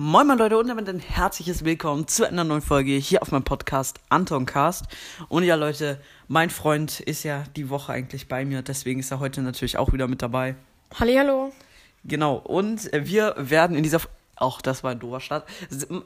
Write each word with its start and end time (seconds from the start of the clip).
Moin 0.00 0.28
moin 0.28 0.38
Leute 0.38 0.56
und 0.56 0.68
damit 0.68 0.88
ein 0.88 1.00
herzliches 1.00 1.64
Willkommen 1.64 2.06
zu 2.06 2.24
einer 2.24 2.44
neuen 2.44 2.62
Folge 2.62 2.92
hier 2.92 3.20
auf 3.20 3.32
meinem 3.32 3.42
Podcast 3.42 3.98
Antoncast. 4.10 4.84
Und 5.28 5.42
ja 5.42 5.56
Leute, 5.56 6.00
mein 6.28 6.50
Freund 6.50 7.00
ist 7.00 7.24
ja 7.24 7.42
die 7.56 7.68
Woche 7.68 7.94
eigentlich 7.94 8.28
bei 8.28 8.44
mir, 8.44 8.62
deswegen 8.62 9.00
ist 9.00 9.10
er 9.10 9.18
heute 9.18 9.42
natürlich 9.42 9.76
auch 9.76 9.92
wieder 9.92 10.06
mit 10.06 10.22
dabei. 10.22 10.54
Hallihallo. 10.94 11.52
Genau, 12.04 12.36
und 12.36 12.88
wir 12.92 13.34
werden 13.38 13.76
in 13.76 13.82
dieser 13.82 14.00
auch 14.36 14.60
das 14.60 14.84
war 14.84 14.92
ein 14.92 15.00
doofer 15.00 15.18
Start. 15.18 15.48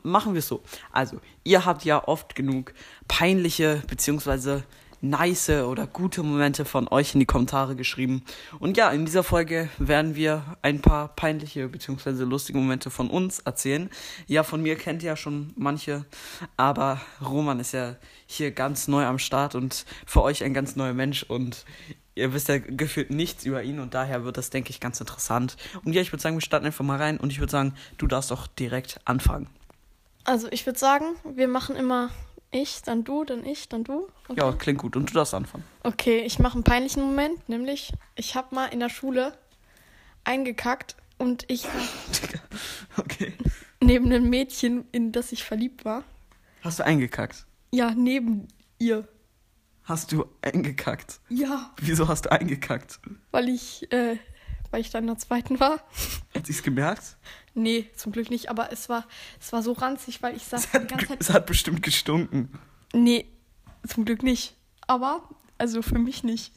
Machen 0.02 0.32
wir 0.32 0.38
es 0.38 0.48
so. 0.48 0.62
Also, 0.90 1.20
ihr 1.44 1.66
habt 1.66 1.84
ja 1.84 2.08
oft 2.08 2.34
genug 2.34 2.72
peinliche 3.08 3.82
beziehungsweise 3.88 4.64
nice 5.02 5.50
oder 5.50 5.86
gute 5.86 6.22
Momente 6.22 6.64
von 6.64 6.88
euch 6.88 7.12
in 7.12 7.20
die 7.20 7.26
Kommentare 7.26 7.76
geschrieben. 7.76 8.22
Und 8.60 8.76
ja, 8.76 8.90
in 8.90 9.04
dieser 9.04 9.24
Folge 9.24 9.68
werden 9.78 10.14
wir 10.14 10.56
ein 10.62 10.80
paar 10.80 11.08
peinliche 11.08 11.68
beziehungsweise 11.68 12.24
lustige 12.24 12.58
Momente 12.58 12.90
von 12.90 13.10
uns 13.10 13.40
erzählen. 13.40 13.90
Ja, 14.26 14.44
von 14.44 14.62
mir 14.62 14.76
kennt 14.76 15.02
ihr 15.02 15.08
ja 15.08 15.16
schon 15.16 15.52
manche, 15.56 16.06
aber 16.56 17.00
Roman 17.20 17.60
ist 17.60 17.72
ja 17.72 17.96
hier 18.26 18.52
ganz 18.52 18.88
neu 18.88 19.04
am 19.04 19.18
Start 19.18 19.54
und 19.54 19.84
für 20.06 20.22
euch 20.22 20.44
ein 20.44 20.54
ganz 20.54 20.76
neuer 20.76 20.94
Mensch 20.94 21.24
und 21.24 21.64
ihr 22.14 22.32
wisst 22.32 22.48
ja 22.48 22.58
gefühlt 22.58 23.10
nichts 23.10 23.44
über 23.44 23.62
ihn 23.62 23.80
und 23.80 23.94
daher 23.94 24.24
wird 24.24 24.36
das, 24.36 24.50
denke 24.50 24.70
ich, 24.70 24.80
ganz 24.80 25.00
interessant. 25.00 25.56
Und 25.84 25.94
ja, 25.94 26.00
ich 26.00 26.12
würde 26.12 26.22
sagen, 26.22 26.36
wir 26.36 26.42
starten 26.42 26.66
einfach 26.66 26.84
mal 26.84 26.98
rein 26.98 27.18
und 27.18 27.30
ich 27.32 27.40
würde 27.40 27.50
sagen, 27.50 27.74
du 27.98 28.06
darfst 28.06 28.30
auch 28.32 28.46
direkt 28.46 29.00
anfangen. 29.04 29.48
Also 30.24 30.46
ich 30.52 30.64
würde 30.66 30.78
sagen, 30.78 31.06
wir 31.24 31.48
machen 31.48 31.74
immer 31.74 32.10
ich, 32.52 32.82
dann 32.82 33.02
du, 33.04 33.24
dann 33.24 33.44
ich, 33.44 33.68
dann 33.68 33.82
du. 33.84 34.08
Okay, 34.28 34.40
Ja, 34.40 34.52
klingt 34.52 34.80
gut 34.80 34.94
und 34.96 35.10
du 35.10 35.14
darfst 35.14 35.34
anfangen. 35.34 35.64
okay 35.82 36.20
ich 36.20 36.38
mache 36.38 36.54
einen 36.54 36.64
peinlichen 36.64 37.02
Moment, 37.02 37.48
nämlich 37.48 37.92
ich 38.14 38.34
habe 38.36 38.54
mal 38.54 38.66
in 38.66 38.80
der 38.80 38.88
Schule 38.90 39.36
eingekackt 40.24 40.96
und 41.18 41.44
ich 41.48 41.64
Okay. 42.96 43.32
neben 43.80 44.06
einem 44.06 44.28
Mädchen, 44.28 44.84
in 44.92 45.12
das 45.12 45.32
ich 45.32 45.44
verliebt 45.44 45.84
war. 45.84 46.04
Hast 46.62 46.78
du 46.78 46.84
eingekackt? 46.84 47.46
Ja, 47.72 47.92
neben 47.92 48.48
ihr. 48.78 49.08
Hast 49.84 50.12
du 50.12 50.26
eingekackt? 50.42 51.20
Ja, 51.28 51.74
Wieso 51.80 52.06
hast 52.06 52.26
du 52.26 52.32
eingekackt? 52.32 53.00
weil 53.32 53.48
ich, 53.48 53.90
äh, 53.92 54.16
weil 54.72 54.80
ich 54.80 54.90
dann 54.90 55.04
in 55.04 55.08
der 55.08 55.18
zweiten 55.18 55.60
war. 55.60 55.80
Hat 56.34 56.46
sie's 56.46 56.62
gemerkt? 56.62 57.16
Nee, 57.54 57.90
zum 57.94 58.12
Glück 58.12 58.30
nicht, 58.30 58.48
aber 58.48 58.72
es 58.72 58.88
war, 58.88 59.06
es 59.40 59.52
war 59.52 59.62
so 59.62 59.72
ranzig, 59.72 60.22
weil 60.22 60.34
ich 60.36 60.44
saß 60.44 60.64
Es 60.64 60.70
die 60.70 60.76
hat, 60.78 60.88
ganze 60.88 61.06
ge- 61.06 61.08
Zeit. 61.08 61.20
es 61.20 61.30
hat 61.30 61.46
bestimmt 61.46 61.82
gestunken. 61.82 62.48
Nee, 62.94 63.26
zum 63.86 64.04
Glück 64.04 64.22
nicht. 64.22 64.54
Aber, 64.86 65.22
also 65.58 65.82
für 65.82 65.98
mich 65.98 66.24
nicht. 66.24 66.52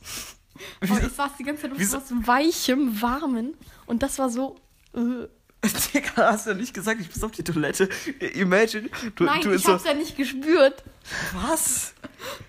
Aber 0.82 1.02
ich 1.04 1.12
saß 1.12 1.32
die 1.38 1.44
ganze 1.44 1.64
Zeit 1.64 1.72
auf 1.74 1.80
Wieso- 1.80 2.00
so 2.00 2.16
was 2.16 2.28
Weichem, 2.28 3.02
Warmen. 3.02 3.56
Und 3.86 4.02
das 4.04 4.18
war 4.20 4.30
so. 4.30 4.56
Äh. 4.96 5.28
Digga, 5.94 6.12
hast 6.18 6.46
du 6.46 6.52
ja 6.52 6.56
nicht 6.58 6.74
gesagt, 6.74 7.02
ich 7.02 7.10
bin 7.10 7.24
auf 7.24 7.32
die 7.32 7.44
Toilette. 7.44 7.90
Imagine, 8.34 8.90
du, 9.16 9.24
Nein, 9.26 9.42
du 9.42 9.52
ich 9.54 9.64
so. 9.64 9.74
hab's 9.74 9.86
ja 9.86 9.94
nicht 9.94 10.16
gespürt. 10.18 10.84
Was? 11.34 11.94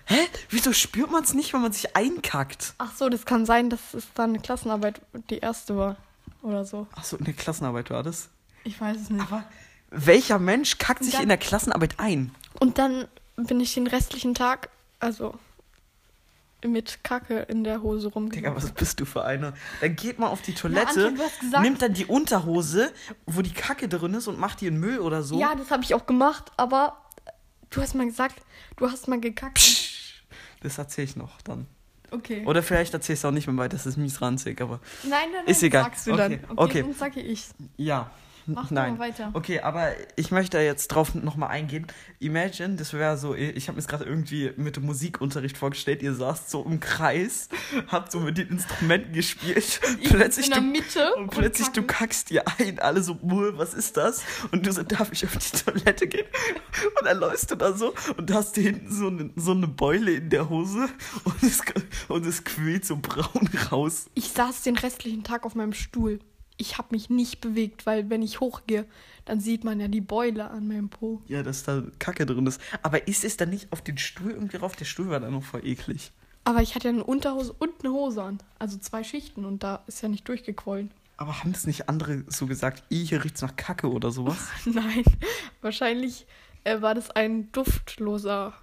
Hä? 0.05 0.17
Wieso 0.49 0.73
spürt 0.73 1.11
man 1.11 1.23
es 1.23 1.33
nicht, 1.33 1.53
wenn 1.53 1.61
man 1.61 1.71
sich 1.71 1.95
einkackt? 1.95 2.73
Ach 2.77 2.91
so, 2.95 3.09
das 3.09 3.25
kann 3.25 3.45
sein, 3.45 3.69
dass 3.69 3.93
es 3.93 4.05
dann 4.15 4.31
eine 4.31 4.39
Klassenarbeit 4.39 5.01
die 5.29 5.37
erste 5.39 5.77
war. 5.77 5.97
Oder 6.41 6.65
so. 6.65 6.87
Ach 6.95 7.03
so, 7.03 7.17
in 7.17 7.25
der 7.25 7.33
Klassenarbeit 7.33 7.89
war 7.89 8.03
das. 8.03 8.29
Ich 8.63 8.79
weiß 8.79 8.97
es 8.97 9.09
nicht. 9.09 9.21
Aber 9.21 9.43
welcher 9.89 10.39
Mensch 10.39 10.77
kackt 10.77 11.03
sich 11.03 11.13
Dann- 11.13 11.23
in 11.23 11.29
der 11.29 11.37
Klassenarbeit 11.37 11.95
ein? 11.99 12.31
Und 12.59 12.77
dann 12.77 13.07
bin 13.35 13.59
ich 13.59 13.73
den 13.75 13.87
restlichen 13.87 14.33
Tag, 14.33 14.69
also 14.99 15.37
mit 16.65 17.03
Kacke 17.03 17.39
in 17.49 17.63
der 17.63 17.81
Hose 17.83 18.07
Digga, 18.07 18.13
rumgegangen. 18.15 18.55
was 18.57 18.71
bist 18.71 18.99
du 18.99 19.05
für 19.05 19.23
einer? 19.23 19.53
Dann 19.81 19.95
geht 19.95 20.17
man 20.19 20.29
auf 20.29 20.41
die 20.41 20.53
Toilette, 20.53 21.07
Antje, 21.07 21.23
hast 21.23 21.39
gesagt- 21.39 21.63
nimmt 21.63 21.81
dann 21.81 21.93
die 21.93 22.05
Unterhose, 22.05 22.91
wo 23.25 23.41
die 23.41 23.53
Kacke 23.53 23.87
drin 23.87 24.13
ist 24.15 24.27
und 24.27 24.39
macht 24.39 24.61
die 24.61 24.67
in 24.67 24.77
Müll 24.79 24.99
oder 24.99 25.21
so. 25.23 25.39
Ja, 25.39 25.53
das 25.55 25.69
habe 25.71 25.83
ich 25.83 25.93
auch 25.93 26.05
gemacht, 26.07 26.51
aber 26.57 26.97
du 27.69 27.81
hast 27.81 27.93
mal 27.95 28.05
gesagt, 28.05 28.41
du 28.77 28.89
hast 28.89 29.07
mal 29.07 29.19
gekackt. 29.19 29.55
Psch, 29.59 30.23
Das 30.61 30.77
erzähl 30.79 31.03
ich 31.05 31.15
noch 31.15 31.41
dann. 31.43 31.67
Okay. 32.09 32.43
Oder 32.45 32.63
vielleicht 32.63 32.93
erzählst 32.93 33.23
du 33.23 33.27
auch 33.27 33.31
nicht 33.33 33.47
mehr 33.47 33.57
weiter, 33.57 33.75
das 33.75 33.85
ist 33.85 33.97
mies 33.97 34.21
ranzig, 34.21 34.59
aber 34.61 34.79
Nein, 35.03 35.11
nein, 35.11 35.29
nein, 35.33 35.45
Ist 35.47 35.61
egal. 35.61 35.83
sagst 35.83 36.07
du 36.07 36.13
dann. 36.15 36.33
Okay, 36.33 36.43
Okay, 36.47 36.53
okay. 36.63 36.81
dann 36.83 36.93
sage 36.93 37.19
ich. 37.21 37.45
ja. 37.75 38.09
Mach 38.55 38.71
Nein. 38.71 38.93
mal 38.93 38.99
weiter. 38.99 39.29
Okay, 39.33 39.59
aber 39.59 39.91
ich 40.15 40.31
möchte 40.31 40.57
jetzt 40.59 40.87
drauf 40.87 41.13
nochmal 41.13 41.49
eingehen. 41.49 41.85
Imagine, 42.19 42.75
das 42.77 42.93
wäre 42.93 43.17
so, 43.17 43.35
ich 43.35 43.67
habe 43.67 43.75
mir 43.75 43.79
es 43.81 43.87
gerade 43.87 44.05
irgendwie 44.05 44.51
mit 44.55 44.75
dem 44.77 44.85
Musikunterricht 44.85 45.57
vorgestellt, 45.57 46.01
ihr 46.01 46.13
saßt 46.13 46.49
so 46.49 46.63
im 46.63 46.79
Kreis, 46.79 47.49
habt 47.87 48.11
so 48.11 48.19
mit 48.19 48.37
den 48.37 48.47
Instrumenten 48.49 49.13
gespielt, 49.13 49.79
Ich 50.01 50.09
plötzlich 50.09 50.47
in 50.47 50.53
der 50.53 50.61
du, 50.61 50.67
Mitte 50.67 51.15
und 51.15 51.29
plötzlich 51.29 51.67
du 51.69 51.81
kacken. 51.81 51.87
kackst 52.07 52.29
dir 52.29 52.43
ein, 52.59 52.79
alle 52.79 53.03
so, 53.03 53.15
"Muh, 53.21 53.51
was 53.57 53.73
ist 53.73 53.97
das? 53.97 54.23
Und 54.51 54.65
du 54.65 54.71
so, 54.71 54.83
darf 54.83 55.11
ich 55.11 55.25
auf 55.25 55.35
die 55.37 55.57
Toilette 55.57 56.07
gehen? 56.07 56.25
Und 56.99 57.05
dann 57.05 57.17
läufst 57.17 57.51
du 57.51 57.55
da 57.55 57.73
so 57.73 57.93
und 58.17 58.31
hast 58.33 58.55
dir 58.55 58.63
hinten 58.63 58.91
so 58.91 59.07
eine, 59.07 59.29
so 59.35 59.51
eine 59.51 59.67
Beule 59.67 60.13
in 60.13 60.29
der 60.29 60.49
Hose 60.49 60.87
und 61.23 61.43
es, 61.43 61.61
und 62.07 62.25
es 62.25 62.43
quillt 62.43 62.85
so 62.85 62.97
braun 62.97 63.49
raus. 63.71 64.07
Ich 64.13 64.29
saß 64.29 64.61
den 64.63 64.77
restlichen 64.77 65.23
Tag 65.23 65.45
auf 65.45 65.55
meinem 65.55 65.73
Stuhl. 65.73 66.19
Ich 66.57 66.77
habe 66.77 66.89
mich 66.91 67.09
nicht 67.09 67.39
bewegt, 67.39 67.85
weil 67.85 68.09
wenn 68.09 68.21
ich 68.21 68.39
hochgehe, 68.39 68.85
dann 69.25 69.39
sieht 69.39 69.63
man 69.63 69.79
ja 69.79 69.87
die 69.87 70.01
Beule 70.01 70.49
an 70.49 70.67
meinem 70.67 70.89
Po. 70.89 71.21
Ja, 71.27 71.43
dass 71.43 71.63
da 71.63 71.83
Kacke 71.99 72.25
drin 72.25 72.47
ist. 72.47 72.59
Aber 72.81 73.07
ist 73.07 73.23
es 73.23 73.37
dann 73.37 73.49
nicht 73.51 73.71
auf 73.71 73.81
den 73.81 73.97
Stuhl 73.97 74.31
irgendwie 74.31 74.57
rauf? 74.57 74.75
Der 74.75 74.85
Stuhl 74.85 75.09
war 75.09 75.19
dann 75.19 75.33
noch 75.33 75.43
voll 75.43 75.65
eklig. 75.65 76.11
Aber 76.45 76.61
ich 76.61 76.75
hatte 76.75 76.87
ja 76.87 76.93
eine 76.93 77.03
Unterhose 77.03 77.53
und 77.53 77.71
eine 77.83 77.93
Hose 77.93 78.23
an. 78.23 78.39
Also 78.57 78.77
zwei 78.77 79.03
Schichten 79.03 79.45
und 79.45 79.63
da 79.63 79.83
ist 79.87 80.01
ja 80.01 80.09
nicht 80.09 80.27
durchgequollen. 80.27 80.91
Aber 81.17 81.39
haben 81.39 81.51
das 81.51 81.67
nicht 81.67 81.89
andere 81.89 82.23
so 82.27 82.45
gesagt, 82.47 82.83
"Ih, 82.89 83.05
hier 83.05 83.23
riecht's 83.23 83.41
nach 83.41 83.55
Kacke 83.55 83.91
oder 83.91 84.11
sowas? 84.11 84.37
Nein, 84.65 85.03
wahrscheinlich 85.61 86.25
äh, 86.63 86.81
war 86.81 86.95
das 86.95 87.11
ein 87.11 87.51
duftloser 87.51 88.53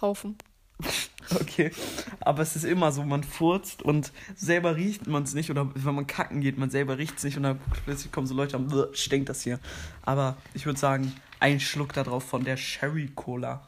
Haufen. 0.00 0.36
Okay. 1.40 1.70
Aber 2.20 2.42
es 2.42 2.54
ist 2.54 2.64
immer 2.64 2.92
so, 2.92 3.02
man 3.02 3.24
furzt 3.24 3.82
und 3.82 4.12
selber 4.36 4.76
riecht 4.76 5.06
man 5.06 5.22
es 5.22 5.32
nicht. 5.34 5.50
Oder 5.50 5.70
wenn 5.74 5.94
man 5.94 6.06
kacken 6.06 6.40
geht, 6.42 6.58
man 6.58 6.70
selber 6.70 6.98
riecht 6.98 7.16
es 7.16 7.24
nicht. 7.24 7.36
Und 7.36 7.44
dann 7.44 7.58
plötzlich 7.84 8.12
kommen 8.12 8.26
so 8.26 8.34
Leute 8.34 8.58
und 8.58 8.68
"Bäh, 8.68 8.84
stinkt 8.92 9.30
das 9.30 9.42
hier. 9.42 9.58
Aber 10.02 10.36
ich 10.52 10.66
würde 10.66 10.78
sagen, 10.78 11.12
ein 11.40 11.60
Schluck 11.60 11.94
da 11.94 12.02
drauf 12.02 12.24
von 12.24 12.44
der 12.44 12.56
Sherry 12.56 13.10
Cola. 13.14 13.62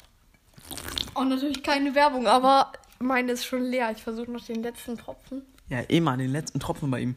Oh, 1.15 1.25
natürlich 1.25 1.63
keine 1.63 1.95
Werbung, 1.95 2.27
aber 2.27 2.73
meine 2.99 3.33
ist 3.33 3.47
schon 3.47 3.63
leer. 3.63 3.91
Ich 3.95 4.03
versuche 4.03 4.31
noch 4.31 4.45
den 4.45 4.63
letzten 4.63 4.99
Tropfen. 4.99 5.43
Ja, 5.69 5.81
immer 5.81 6.17
den 6.17 6.31
letzten 6.31 6.61
Tropfen 6.61 6.91
bei 6.91 7.01
ihm. 7.01 7.17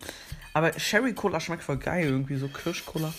Aber 0.54 0.78
Sherry 0.80 1.14
Cola 1.14 1.40
schmeckt 1.40 1.64
voll 1.64 1.78
geil 1.78 2.06
irgendwie, 2.06 2.38
so 2.38 2.48
Kirschcola. 2.48 3.14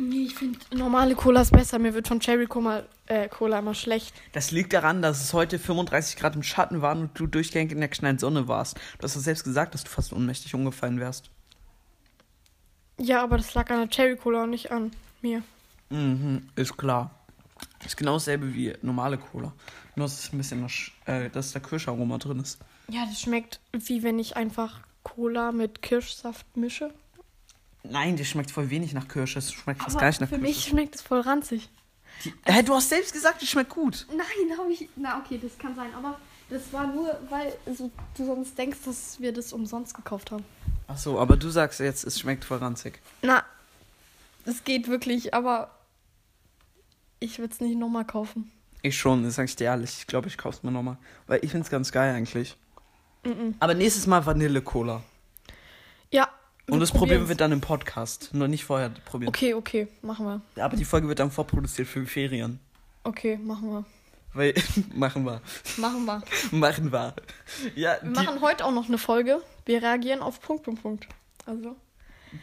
Nee, 0.00 0.24
ich 0.24 0.34
finde 0.34 0.58
normale 0.74 1.14
Cola 1.14 1.42
ist 1.42 1.52
besser. 1.52 1.78
Mir 1.78 1.92
wird 1.92 2.08
von 2.08 2.20
Cherry 2.20 2.46
Cola, 2.46 2.84
äh, 3.06 3.28
Cola 3.28 3.58
immer 3.58 3.74
schlecht. 3.74 4.14
Das 4.32 4.50
liegt 4.50 4.72
daran, 4.72 5.02
dass 5.02 5.22
es 5.22 5.34
heute 5.34 5.58
35 5.58 6.16
Grad 6.16 6.34
im 6.34 6.42
Schatten 6.42 6.80
waren 6.80 7.02
und 7.02 7.18
du 7.18 7.26
durchgängig 7.26 7.72
in 7.72 7.80
der 7.80 7.88
knallen 7.88 8.18
Sonne 8.18 8.48
warst. 8.48 8.76
Du 8.98 9.04
hast 9.04 9.14
doch 9.14 9.20
selbst 9.20 9.44
gesagt, 9.44 9.74
dass 9.74 9.84
du 9.84 9.90
fast 9.90 10.14
ohnmächtig 10.14 10.54
umgefallen 10.54 11.00
wärst. 11.00 11.30
Ja, 12.98 13.22
aber 13.22 13.36
das 13.36 13.52
lag 13.52 13.68
an 13.70 13.80
der 13.80 13.90
Cherry 13.90 14.16
Cola 14.16 14.44
und 14.44 14.50
nicht 14.50 14.70
an 14.72 14.90
mir. 15.20 15.42
Mhm, 15.90 16.48
ist 16.56 16.78
klar. 16.78 17.10
Ist 17.84 17.96
genau 17.96 18.14
dasselbe 18.14 18.54
wie 18.54 18.72
normale 18.80 19.18
Cola. 19.18 19.52
Nur, 19.96 20.06
dass 20.06 20.18
es 20.18 20.32
ein 20.32 20.38
bisschen, 20.38 20.66
äh, 21.04 21.28
dass 21.28 21.52
da 21.52 21.60
Kirscharoma 21.60 22.16
drin 22.16 22.40
ist. 22.40 22.58
Ja, 22.88 23.04
das 23.04 23.20
schmeckt 23.20 23.60
wie 23.72 24.02
wenn 24.02 24.18
ich 24.18 24.36
einfach 24.36 24.80
Cola 25.02 25.52
mit 25.52 25.82
Kirschsaft 25.82 26.56
mische. 26.56 26.90
Nein, 27.82 28.16
die 28.16 28.24
schmeckt 28.24 28.50
voll 28.50 28.70
wenig 28.70 28.92
nach 28.92 29.08
Kirsche. 29.08 29.38
Es 29.38 29.52
schmeckt 29.52 29.82
fast 29.82 29.96
Aber 29.96 30.00
gar 30.00 30.08
nicht 30.08 30.20
nach 30.20 30.28
für 30.28 30.38
Kirsche. 30.38 30.48
mich 30.48 30.64
schmeckt 30.64 30.94
es 30.96 31.02
voll 31.02 31.20
ranzig. 31.20 31.68
Die, 32.24 32.34
hä, 32.44 32.62
du 32.62 32.74
hast 32.74 32.88
selbst 32.90 33.12
gesagt, 33.12 33.40
die 33.40 33.46
schmeckt 33.46 33.70
gut. 33.70 34.06
Nein, 34.10 34.58
habe 34.58 34.72
ich. 34.72 34.88
Na, 34.96 35.18
okay, 35.18 35.38
das 35.42 35.56
kann 35.58 35.74
sein. 35.74 35.94
Aber 35.94 36.18
das 36.50 36.72
war 36.72 36.86
nur, 36.86 37.18
weil 37.30 37.52
so, 37.74 37.90
du 38.16 38.26
sonst 38.26 38.58
denkst, 38.58 38.78
dass 38.84 39.20
wir 39.20 39.32
das 39.32 39.52
umsonst 39.52 39.94
gekauft 39.94 40.30
haben. 40.30 40.44
Ach 40.88 40.98
so, 40.98 41.18
aber 41.18 41.36
du 41.36 41.48
sagst 41.48 41.80
jetzt, 41.80 42.04
es 42.04 42.18
schmeckt 42.20 42.44
voll 42.44 42.58
ranzig. 42.58 43.00
Na, 43.22 43.44
es 44.44 44.64
geht 44.64 44.88
wirklich, 44.88 45.32
aber 45.32 45.70
ich 47.20 47.38
würde 47.38 47.54
es 47.54 47.60
nicht 47.60 47.78
nochmal 47.78 48.04
kaufen. 48.04 48.50
Ich 48.82 48.98
schon, 48.98 49.22
das 49.22 49.34
sag 49.36 49.44
ich 49.44 49.56
dir 49.56 49.64
ehrlich. 49.64 49.98
Ich 50.00 50.06
glaube, 50.06 50.28
ich 50.28 50.38
kauf's 50.38 50.62
mir 50.62 50.70
nochmal. 50.70 50.96
Weil 51.26 51.44
ich 51.44 51.50
find's 51.50 51.70
ganz 51.70 51.92
geil 51.92 52.14
eigentlich. 52.14 52.56
Mhm. 53.24 53.54
Aber 53.60 53.74
nächstes 53.74 54.06
Mal 54.06 54.24
Vanille-Cola. 54.24 55.02
Ja. 56.10 56.28
Und 56.70 56.80
das 56.80 56.92
probieren 56.92 57.28
wir 57.28 57.34
dann 57.34 57.52
im 57.52 57.60
Podcast. 57.60 58.30
Nur 58.32 58.48
nicht 58.48 58.64
vorher 58.64 58.90
probieren. 59.04 59.28
Okay, 59.28 59.54
okay, 59.54 59.88
machen 60.02 60.26
wir. 60.26 60.64
Aber 60.64 60.76
die 60.76 60.84
Folge 60.84 61.08
wird 61.08 61.18
dann 61.18 61.30
vorproduziert 61.30 61.88
für 61.88 62.04
Ferien. 62.06 62.60
Okay, 63.04 63.36
machen 63.38 63.70
wir. 63.70 63.84
Weil, 64.32 64.54
machen 64.94 65.24
wir. 65.24 65.40
Machen 65.78 66.04
wir. 66.04 66.22
Machen 66.52 66.92
wir. 66.92 67.14
Ja, 67.74 67.96
Wir 68.02 68.10
machen 68.10 68.40
heute 68.40 68.64
auch 68.64 68.72
noch 68.72 68.86
eine 68.88 68.98
Folge. 68.98 69.42
Wir 69.66 69.82
reagieren 69.82 70.20
auf 70.20 70.40
Punkt, 70.40 70.62
Punkt, 70.64 70.82
Punkt. 70.82 71.08
Also, 71.46 71.74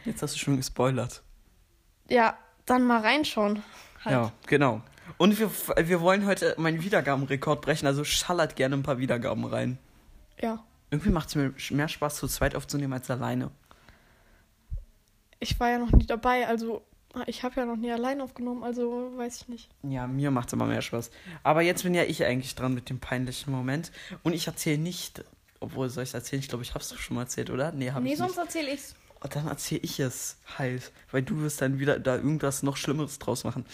jetzt 0.04 0.22
hast 0.22 0.34
du 0.34 0.38
schon 0.38 0.56
gespoilert. 0.56 1.22
ja, 2.08 2.36
dann 2.66 2.86
mal 2.86 3.00
reinschauen. 3.00 3.62
Halt. 4.04 4.12
Ja, 4.12 4.32
genau. 4.46 4.82
Und 5.16 5.38
wir, 5.38 5.50
wir 5.88 6.00
wollen 6.02 6.26
heute 6.26 6.54
meinen 6.58 6.82
Wiedergabenrekord 6.82 7.62
brechen, 7.62 7.86
also 7.86 8.04
schallert 8.04 8.56
gerne 8.56 8.76
ein 8.76 8.82
paar 8.82 8.98
Wiedergaben 8.98 9.44
rein. 9.44 9.78
ja. 10.40 10.62
Irgendwie 10.90 11.10
macht 11.10 11.28
es 11.28 11.34
mir 11.34 11.52
mehr 11.70 11.88
Spaß, 11.88 12.16
zu 12.16 12.26
zweit 12.28 12.54
aufzunehmen 12.56 12.94
als 12.94 13.10
alleine. 13.10 13.50
Ich 15.40 15.58
war 15.60 15.70
ja 15.70 15.78
noch 15.78 15.92
nie 15.92 16.06
dabei, 16.06 16.46
also 16.46 16.82
Ah, 17.14 17.24
Ich 17.26 17.42
habe 17.42 17.60
ja 17.60 17.66
noch 17.66 17.76
nie 17.76 17.90
allein 17.90 18.20
aufgenommen, 18.20 18.62
also 18.62 19.10
weiß 19.16 19.42
ich 19.42 19.48
nicht. 19.48 19.70
Ja, 19.82 20.06
mir 20.06 20.30
macht's 20.30 20.52
immer 20.52 20.66
mehr 20.66 20.82
Spaß. 20.82 21.10
Aber 21.42 21.62
jetzt 21.62 21.82
bin 21.82 21.94
ja 21.94 22.04
ich 22.04 22.24
eigentlich 22.24 22.54
dran 22.54 22.74
mit 22.74 22.90
dem 22.90 23.00
peinlichen 23.00 23.50
Moment. 23.50 23.92
Und 24.22 24.34
ich 24.34 24.46
erzähle 24.46 24.78
nicht, 24.78 25.24
obwohl 25.60 25.88
soll 25.88 26.04
ich 26.04 26.14
erzählen? 26.14 26.40
Ich 26.40 26.48
glaube, 26.48 26.64
ich 26.64 26.74
hab's 26.74 26.90
doch 26.90 26.98
schon 26.98 27.16
mal 27.16 27.22
erzählt, 27.22 27.50
oder? 27.50 27.72
Nee, 27.72 27.90
hab 27.90 28.02
nee, 28.02 28.12
ich 28.12 28.18
sonst 28.18 28.36
erzähle 28.36 28.72
ich's. 28.72 28.94
Und 29.20 29.34
dann 29.34 29.48
erzähle 29.48 29.80
ich 29.82 29.98
es 29.98 30.36
halt, 30.58 30.92
weil 31.10 31.22
du 31.22 31.40
wirst 31.40 31.60
dann 31.60 31.78
wieder 31.80 31.98
da 31.98 32.16
irgendwas 32.16 32.62
noch 32.62 32.76
Schlimmeres 32.76 33.18
draus 33.18 33.42
machen. 33.42 33.64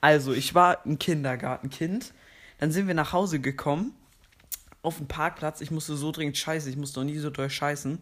Also, 0.00 0.32
ich 0.32 0.54
war 0.54 0.84
ein 0.86 0.98
Kindergartenkind. 0.98 2.12
Dann 2.58 2.70
sind 2.70 2.86
wir 2.86 2.94
nach 2.94 3.12
Hause 3.12 3.40
gekommen, 3.40 3.94
auf 4.82 4.98
den 4.98 5.08
Parkplatz. 5.08 5.60
Ich 5.60 5.72
musste 5.72 5.96
so 5.96 6.12
dringend 6.12 6.36
scheißen, 6.36 6.70
ich 6.70 6.76
musste 6.76 7.00
noch 7.00 7.06
nie 7.06 7.18
so 7.18 7.30
doll 7.30 7.50
scheißen. 7.50 8.00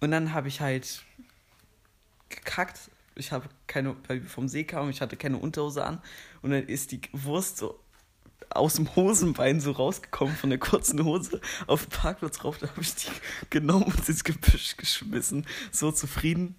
Und 0.00 0.10
dann 0.10 0.34
habe 0.34 0.48
ich 0.48 0.60
halt 0.60 1.02
gekackt. 2.28 2.90
Ich 3.14 3.32
habe 3.32 3.48
keine, 3.66 3.96
weil 4.08 4.22
wir 4.22 4.28
vom 4.28 4.48
See 4.48 4.64
kamen, 4.64 4.90
ich 4.90 5.00
hatte 5.00 5.16
keine 5.16 5.38
Unterhose 5.38 5.84
an. 5.84 6.02
Und 6.42 6.50
dann 6.50 6.66
ist 6.66 6.92
die 6.92 7.00
Wurst 7.12 7.56
so 7.58 7.80
aus 8.50 8.74
dem 8.74 8.94
Hosenbein 8.94 9.60
so 9.60 9.72
rausgekommen 9.72 10.34
von 10.34 10.50
der 10.50 10.58
kurzen 10.58 11.04
Hose 11.04 11.40
auf 11.66 11.86
den 11.86 11.90
Parkplatz 11.90 12.44
rauf. 12.44 12.58
Da 12.58 12.68
habe 12.68 12.80
ich 12.80 12.94
die 12.94 13.08
genommen 13.50 13.84
und 13.84 14.08
ins 14.08 14.24
Gebüsch 14.24 14.76
geschmissen. 14.76 15.46
So 15.72 15.90
zufrieden. 15.90 16.56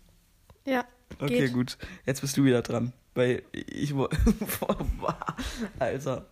Ja. 0.65 0.85
Okay, 1.19 1.45
Geht. 1.45 1.53
gut. 1.53 1.77
Jetzt 2.05 2.21
bist 2.21 2.37
du 2.37 2.43
wieder 2.43 2.61
dran. 2.61 2.93
Weil 3.15 3.41
ich 3.53 3.93
Alter. 5.79 6.25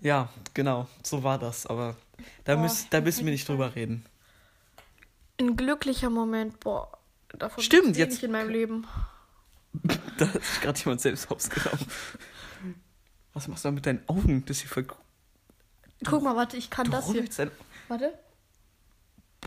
Ja, 0.00 0.28
genau. 0.52 0.86
So 1.02 1.22
war 1.22 1.38
das. 1.38 1.66
Aber 1.66 1.96
da, 2.44 2.56
Boah, 2.56 2.62
müsst, 2.62 2.92
da 2.92 3.00
müssen 3.00 3.24
wir 3.24 3.32
nicht 3.32 3.48
drüber 3.48 3.74
reden. 3.74 4.04
Ein 5.38 5.56
glücklicher 5.56 6.10
Moment, 6.10 6.60
boah. 6.60 6.99
Davon 7.38 7.62
Stimmt, 7.62 7.96
jetzt- 7.96 8.12
nicht 8.14 8.22
in 8.24 8.32
meinem 8.32 8.50
Leben. 8.50 8.86
Da 10.18 10.26
hat 10.26 10.42
sich 10.44 10.60
gerade 10.60 10.78
jemand 10.80 11.00
selbst 11.00 11.30
ausgenommen. 11.30 11.86
Was 13.32 13.46
machst 13.48 13.64
du 13.64 13.68
da 13.68 13.72
mit 13.72 13.86
deinen 13.86 14.06
Augen? 14.08 14.44
Das 14.44 14.58
hier 14.58 14.68
voll. 14.68 14.84
Guck 16.04 16.22
mal, 16.22 16.34
warte, 16.36 16.56
ich 16.56 16.68
kann 16.70 16.86
Du 16.86 16.90
das 16.90 17.10
hier. 17.10 17.24
dein- 17.24 17.50
Warte. 17.88 18.18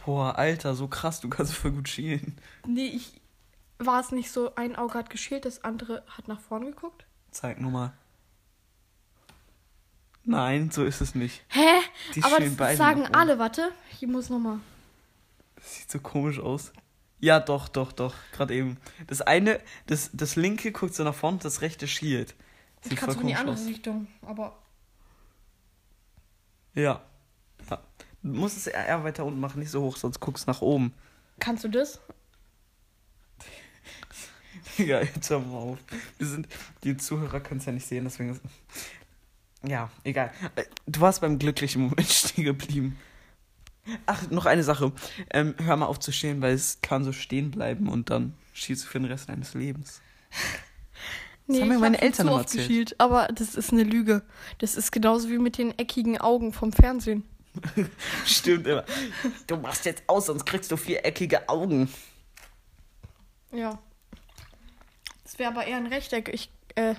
Boah, 0.06 0.36
Alter, 0.38 0.74
so 0.76 0.88
krass, 0.88 1.20
du 1.20 1.30
kannst 1.30 1.54
voll 1.54 1.72
gut 1.72 1.90
schielen. 1.90 2.38
Nee, 2.66 2.88
ich. 2.88 3.22
War 3.80 4.00
es 4.00 4.12
nicht 4.12 4.32
so, 4.32 4.56
ein 4.56 4.76
Auge 4.78 4.94
hat 4.98 5.10
geschielt, 5.10 5.46
das 5.46 5.64
andere 5.64 6.04
hat 6.08 6.28
nach 6.30 6.40
vorn 6.40 6.66
geguckt? 6.66 7.06
Zeig 7.32 7.60
nur 7.60 7.70
mal. 7.72 7.94
Nein, 10.24 10.72
so 10.72 10.86
ist 10.86 11.02
es 11.02 11.16
nicht. 11.16 11.44
Hä? 11.50 11.82
Die 12.16 12.24
Aber 12.24 12.40
das 12.40 12.78
sagen 12.78 13.08
alle, 13.14 13.40
warte. 13.40 13.72
Ich 14.00 14.08
muss 14.08 14.30
nochmal. 14.30 14.60
Das 15.56 15.76
sieht 15.76 15.92
so 15.92 16.00
komisch 16.00 16.40
aus. 16.40 16.72
Ja, 17.24 17.40
doch, 17.40 17.70
doch, 17.70 17.94
doch. 17.94 18.14
Gerade 18.34 18.54
eben. 18.54 18.76
Das 19.08 19.22
eine, 19.22 19.62
das, 19.88 20.10
das 20.12 20.36
linke 20.36 20.74
guckt 20.74 20.94
so 20.94 21.06
nach 21.06 21.16
vorne, 21.16 21.38
das 21.42 21.62
rechte 21.62 21.88
schielt. 21.88 22.36
Ich 22.82 22.90
Sieht 22.90 23.00
kann 23.00 23.12
voll 23.14 23.22
in 23.22 23.28
die 23.28 23.36
andere 23.36 23.56
aus. 23.56 23.66
Richtung, 23.66 24.08
aber. 24.24 24.58
Ja. 26.74 27.02
ja. 27.70 27.82
Du 28.24 28.34
musst 28.34 28.58
es 28.58 28.68
eher 28.68 28.86
eher 28.86 29.06
weiter 29.06 29.24
unten 29.24 29.40
machen, 29.40 29.60
nicht 29.62 29.72
so 29.72 29.84
hoch, 29.84 29.96
sonst 29.96 30.20
guckst 30.20 30.48
du 30.48 30.52
nach 30.52 30.62
oben. 30.62 30.94
Kannst 31.40 31.64
du 31.64 31.70
das? 31.70 32.02
Ja, 34.78 35.02
jetzt 35.02 35.30
hör 35.30 35.40
mal 35.40 35.58
auf. 35.58 35.78
Wir 36.18 36.28
sind, 36.28 36.48
die 36.84 36.98
Zuhörer 36.98 37.40
können 37.40 37.60
es 37.60 37.66
ja 37.68 37.72
nicht 37.72 37.86
sehen, 37.86 38.04
deswegen 38.06 38.32
ist. 38.32 38.42
Ja, 39.66 39.90
egal. 40.04 40.32
Äh, 40.56 40.64
Du 40.88 41.00
warst 41.00 41.22
beim 41.22 41.38
glücklichen 41.40 41.84
Moment 41.84 42.08
stehen 42.10 42.44
geblieben. 42.44 42.98
Ach, 44.06 44.30
noch 44.30 44.46
eine 44.46 44.64
Sache. 44.64 44.92
Ähm, 45.30 45.56
hör 45.58 45.76
mal 45.76 45.88
auf 45.88 46.00
zu 46.00 46.12
stehen, 46.12 46.42
weil 46.42 46.54
es 46.54 46.80
kann 46.82 47.04
so 47.04 47.12
stehen 47.12 47.52
bleiben 47.52 47.90
und 47.90 48.10
dann 48.10 48.34
schielst 48.54 48.86
du 48.86 48.88
für 48.88 49.00
den 49.00 49.06
Rest 49.06 49.30
deines 49.30 49.54
Lebens. 49.54 50.02
Nee, 51.46 51.60
haben 51.60 51.68
mir 51.68 51.80
meine 51.80 52.02
Eltern 52.02 52.30
oft 52.30 52.46
erzählt. 52.46 52.68
geschielt, 52.70 53.00
aber 53.02 53.28
das 53.28 53.56
ist 53.56 53.74
eine 53.74 53.84
Lüge. 53.84 54.24
Das 54.60 54.76
ist 54.76 54.92
genauso 54.94 55.30
wie 55.30 55.38
mit 55.38 55.58
den 55.58 55.78
eckigen 55.78 56.18
Augen 56.18 56.54
vom 56.54 56.72
Fernsehen. 56.72 57.26
Stimmt 58.26 58.66
immer. 58.66 58.86
Du 59.48 59.58
machst 59.58 59.86
jetzt 59.86 60.04
aus, 60.08 60.28
sonst 60.28 60.46
kriegst 60.46 60.72
du 60.72 60.78
viereckige 60.78 61.50
Augen. 61.50 61.90
Ja. 63.52 63.78
Das 65.24 65.38
wäre 65.38 65.52
aber 65.52 65.66
eher 65.66 65.78
ein 65.78 65.88
Rechteck. 65.88 66.30
Ich 66.30 66.50
äh, 66.76 66.96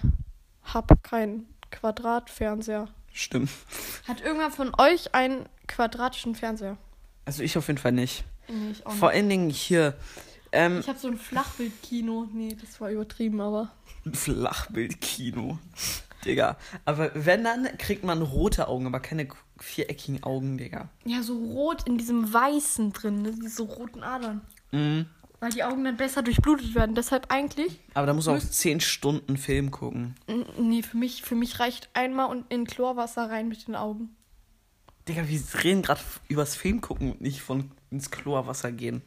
hab 0.62 1.02
keinen 1.02 1.46
Quadratfernseher. 1.70 2.88
Stimmt. 3.16 3.48
Hat 4.08 4.20
irgendwer 4.20 4.50
von 4.50 4.72
euch 4.76 5.14
einen 5.14 5.46
quadratischen 5.68 6.34
Fernseher? 6.34 6.76
Also 7.24 7.42
ich 7.44 7.56
auf 7.56 7.68
jeden 7.68 7.78
Fall 7.78 7.92
nicht. 7.92 8.24
Nee, 8.48 8.72
ich 8.72 8.84
auch 8.84 8.92
Vor 8.92 9.08
nicht. 9.08 9.16
allen 9.18 9.28
Dingen 9.30 9.50
hier. 9.50 9.96
Ähm, 10.52 10.80
Ich 10.80 10.88
habe 10.88 10.98
so 10.98 11.08
ein 11.08 11.16
Flachbildkino. 11.16 12.28
Nee, 12.32 12.56
das 12.60 12.80
war 12.80 12.90
übertrieben, 12.90 13.40
aber. 13.40 13.70
Flachbildkino. 14.12 15.58
Digga. 16.24 16.56
Aber 16.84 17.10
wenn 17.14 17.44
dann, 17.44 17.68
kriegt 17.78 18.02
man 18.04 18.20
rote 18.22 18.68
Augen, 18.68 18.86
aber 18.86 19.00
keine 19.00 19.28
viereckigen 19.58 20.22
Augen, 20.22 20.58
Digga. 20.58 20.88
Ja, 21.04 21.22
so 21.22 21.36
rot 21.36 21.86
in 21.86 21.98
diesem 21.98 22.32
Weißen 22.32 22.92
drin, 22.92 23.22
ne? 23.22 23.32
diese 23.40 23.62
roten 23.62 24.02
Adern. 24.02 24.40
Mhm. 24.72 25.06
Weil 25.44 25.52
die 25.52 25.62
Augen 25.64 25.84
dann 25.84 25.96
besser 25.98 26.22
durchblutet 26.22 26.74
werden. 26.74 26.94
Deshalb 26.94 27.30
eigentlich. 27.30 27.78
Aber 27.92 28.06
da 28.06 28.14
muss 28.14 28.26
man 28.26 28.36
auch 28.36 28.40
Müsst- 28.42 28.54
10 28.54 28.80
Stunden 28.80 29.36
Film 29.36 29.70
gucken. 29.70 30.14
N- 30.26 30.46
Nee, 30.58 30.82
für 30.82 30.96
mich, 30.96 31.22
für 31.22 31.34
mich 31.34 31.60
reicht 31.60 31.90
einmal 31.92 32.30
und 32.30 32.50
in 32.50 32.64
Chlorwasser 32.66 33.28
rein 33.28 33.48
mit 33.48 33.68
den 33.68 33.76
Augen. 33.76 34.16
Digga, 35.06 35.28
wir 35.28 35.40
reden 35.62 35.82
gerade 35.82 36.00
übers 36.28 36.56
Film 36.56 36.80
gucken 36.80 37.12
und 37.12 37.20
nicht 37.20 37.42
von 37.42 37.70
ins 37.90 38.10
Chlorwasser 38.10 38.72
gehen. 38.72 39.02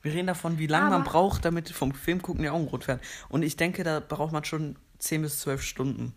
Wir 0.00 0.14
reden 0.14 0.28
davon, 0.28 0.58
wie 0.58 0.66
lange 0.66 0.90
man 0.90 1.02
Aber- 1.02 1.10
braucht, 1.10 1.44
damit 1.44 1.68
vom 1.68 1.92
Film 1.92 2.22
gucken 2.22 2.42
die 2.42 2.48
Augen 2.48 2.68
rot 2.68 2.88
werden. 2.88 3.00
Und 3.28 3.42
ich 3.42 3.56
denke, 3.56 3.84
da 3.84 4.00
braucht 4.00 4.32
man 4.32 4.44
schon 4.44 4.76
10 4.98 5.20
bis 5.22 5.40
12 5.40 5.62
Stunden. 5.62 6.14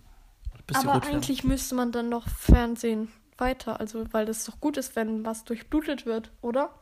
Bis 0.68 0.80
die 0.80 0.86
Aber 0.86 0.94
rot 0.96 1.04
werden. 1.06 1.16
eigentlich 1.16 1.44
müsste 1.44 1.76
man 1.76 1.92
dann 1.92 2.08
noch 2.08 2.30
Fernsehen 2.30 3.10
weiter. 3.38 3.80
Also, 3.82 4.06
weil 4.14 4.26
das 4.26 4.46
doch 4.46 4.62
gut 4.62 4.78
ist, 4.78 4.96
wenn 4.96 5.26
was 5.26 5.44
durchblutet 5.44 6.06
wird, 6.06 6.32
oder? 6.42 6.74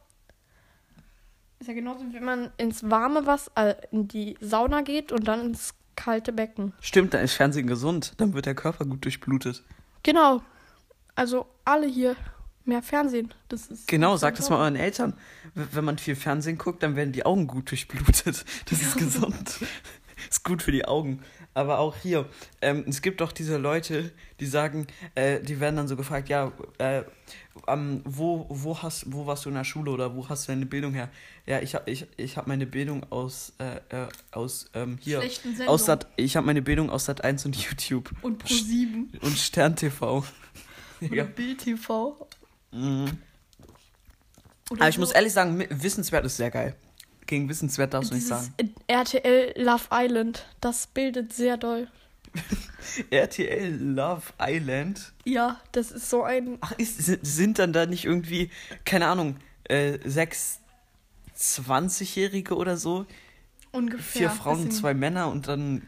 Ist 1.60 1.68
ja 1.68 1.74
genauso, 1.74 2.06
wie 2.08 2.14
wenn 2.14 2.24
man 2.24 2.52
ins 2.58 2.90
warme 2.90 3.26
Wasser, 3.26 3.52
äh, 3.56 3.76
in 3.92 4.08
die 4.08 4.38
Sauna 4.40 4.82
geht 4.82 5.12
und 5.12 5.28
dann 5.28 5.42
ins 5.48 5.74
kalte 5.96 6.32
Becken. 6.32 6.74
Stimmt, 6.80 7.14
dann 7.14 7.24
ist 7.24 7.34
Fernsehen 7.34 7.68
gesund. 7.68 8.14
Dann 8.18 8.34
wird 8.34 8.46
der 8.46 8.56
Körper 8.56 8.86
gut 8.86 9.04
durchblutet. 9.04 9.64
Genau. 10.04 10.42
Also 11.16 11.48
alle 11.66 11.88
hier 11.88 12.16
mehr 12.66 12.84
Fernsehen. 12.84 13.34
Das 13.50 13.68
ist 13.68 13.88
Genau, 13.88 14.18
sagt 14.18 14.38
das 14.38 14.50
mal 14.50 14.60
euren 14.60 14.76
Eltern. 14.76 15.14
Wenn 15.56 15.86
man 15.86 15.98
viel 15.98 16.16
Fernsehen 16.16 16.58
guckt, 16.58 16.84
dann 16.84 16.96
werden 16.96 17.12
die 17.12 17.26
Augen 17.26 17.48
gut 17.48 17.72
durchblutet. 17.72 18.46
Das 18.70 18.82
ist 18.82 18.98
gesund. 18.98 19.60
ist 20.30 20.44
gut 20.44 20.62
für 20.62 20.72
die 20.72 20.86
Augen. 20.86 21.22
Aber 21.54 21.80
auch 21.80 21.96
hier, 21.98 22.30
ähm, 22.62 22.86
es 22.88 23.02
gibt 23.02 23.22
doch 23.22 23.32
diese 23.32 23.58
Leute, 23.58 24.12
die 24.40 24.46
sagen, 24.46 24.88
äh, 25.16 25.40
die 25.42 25.60
werden 25.60 25.76
dann 25.78 25.88
so 25.88 25.96
gefragt, 25.96 26.30
ja, 26.30 26.52
äh, 26.78 27.04
ähm, 27.68 28.02
wo, 28.06 28.46
wo, 28.50 28.82
hast, 28.82 29.12
wo 29.12 29.26
warst 29.26 29.46
du 29.46 29.50
in 29.50 29.56
der 29.56 29.64
Schule 29.64 29.92
oder 29.92 30.16
wo 30.16 30.30
hast 30.30 30.48
du 30.48 30.52
deine 30.52 30.66
Bildung 30.66 30.94
her? 30.94 31.10
Ja, 31.46 31.60
ich 31.60 31.74
habe 31.76 31.90
ich, 31.90 32.06
ich 32.18 32.38
hab 32.38 32.48
meine 32.48 32.68
Bildung 32.68 33.06
aus, 33.12 33.54
äh, 33.58 33.78
äh, 33.90 34.08
aus 34.32 34.70
ähm, 34.74 34.98
hier, 35.02 35.24
aus 35.66 35.86
Sat, 35.86 36.08
ich 36.16 36.36
habe 36.36 36.46
meine 36.46 36.62
Bildung 36.62 36.90
aus 36.90 37.06
Sat 37.06 37.24
1 37.24 37.46
und 37.46 37.56
YouTube 37.56 38.12
und 38.22 38.40
Pro 38.40 38.54
7 38.54 39.12
und 39.22 39.38
Stern 39.38 39.76
TV. 39.76 40.24
oder 41.02 41.16
ja. 41.16 41.24
Bild 41.24 41.60
TV. 41.60 42.28
Mhm. 42.72 43.18
Aber 44.70 44.90
ich 44.90 44.96
so 44.96 45.02
muss 45.02 45.12
ehrlich 45.12 45.34
sagen, 45.34 45.66
wissenswert 45.70 46.26
ist 46.26 46.38
sehr 46.38 46.52
geil. 46.52 46.76
Gegen 47.28 47.48
wissenswert 47.50 47.94
darfst 47.94 48.12
du 48.12 48.16
nicht 48.16 48.28
sagen. 48.28 48.54
RTL 48.88 49.54
Love 49.62 49.84
Island, 49.92 50.46
das 50.62 50.88
bildet 50.88 51.34
sehr 51.34 51.58
doll. 51.58 51.88
RTL 53.10 53.76
Love 53.96 54.24
Island. 54.42 55.14
Ja, 55.26 55.60
das 55.72 55.92
ist 55.92 56.10
so 56.10 56.24
ein 56.24 56.58
Ach, 56.62 56.72
ist, 56.78 56.98
sind- 57.26 57.60
dann 57.60 57.74
da 57.74 57.86
nicht 57.86 58.06
irgendwie, 58.06 58.50
keine 58.86 59.08
Ahnung, 59.08 59.38
äh, 59.66 60.00
sechs 60.10 60.60
20-Jährige 61.38 62.56
oder 62.56 62.78
so? 62.78 63.06
ungefähr. 63.72 64.02
Vier 64.02 64.30
Frauen, 64.30 64.58
bisschen- 64.66 64.72
zwei 64.72 64.94
Männer 64.94 65.30
und 65.30 65.48
dann, 65.48 65.86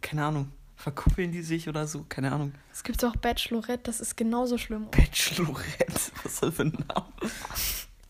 keine 0.00 0.24
Ahnung, 0.24 0.50
verkuppeln 0.76 1.30
die 1.30 1.42
sich 1.42 1.68
oder 1.68 1.86
so? 1.86 2.04
Keine 2.08 2.32
Ahnung. 2.32 2.54
Es 2.72 2.82
gibt 2.82 3.04
auch 3.04 3.14
Bachelorette, 3.16 3.82
das 3.84 4.00
ist 4.00 4.16
genauso 4.16 4.56
schlimm. 4.58 4.88
Bachelorette. 4.90 5.86
Was 6.24 6.32
ist 6.32 6.42
das 6.42 6.54
für 6.54 6.62
ein 6.62 6.72
Name? 6.88 7.06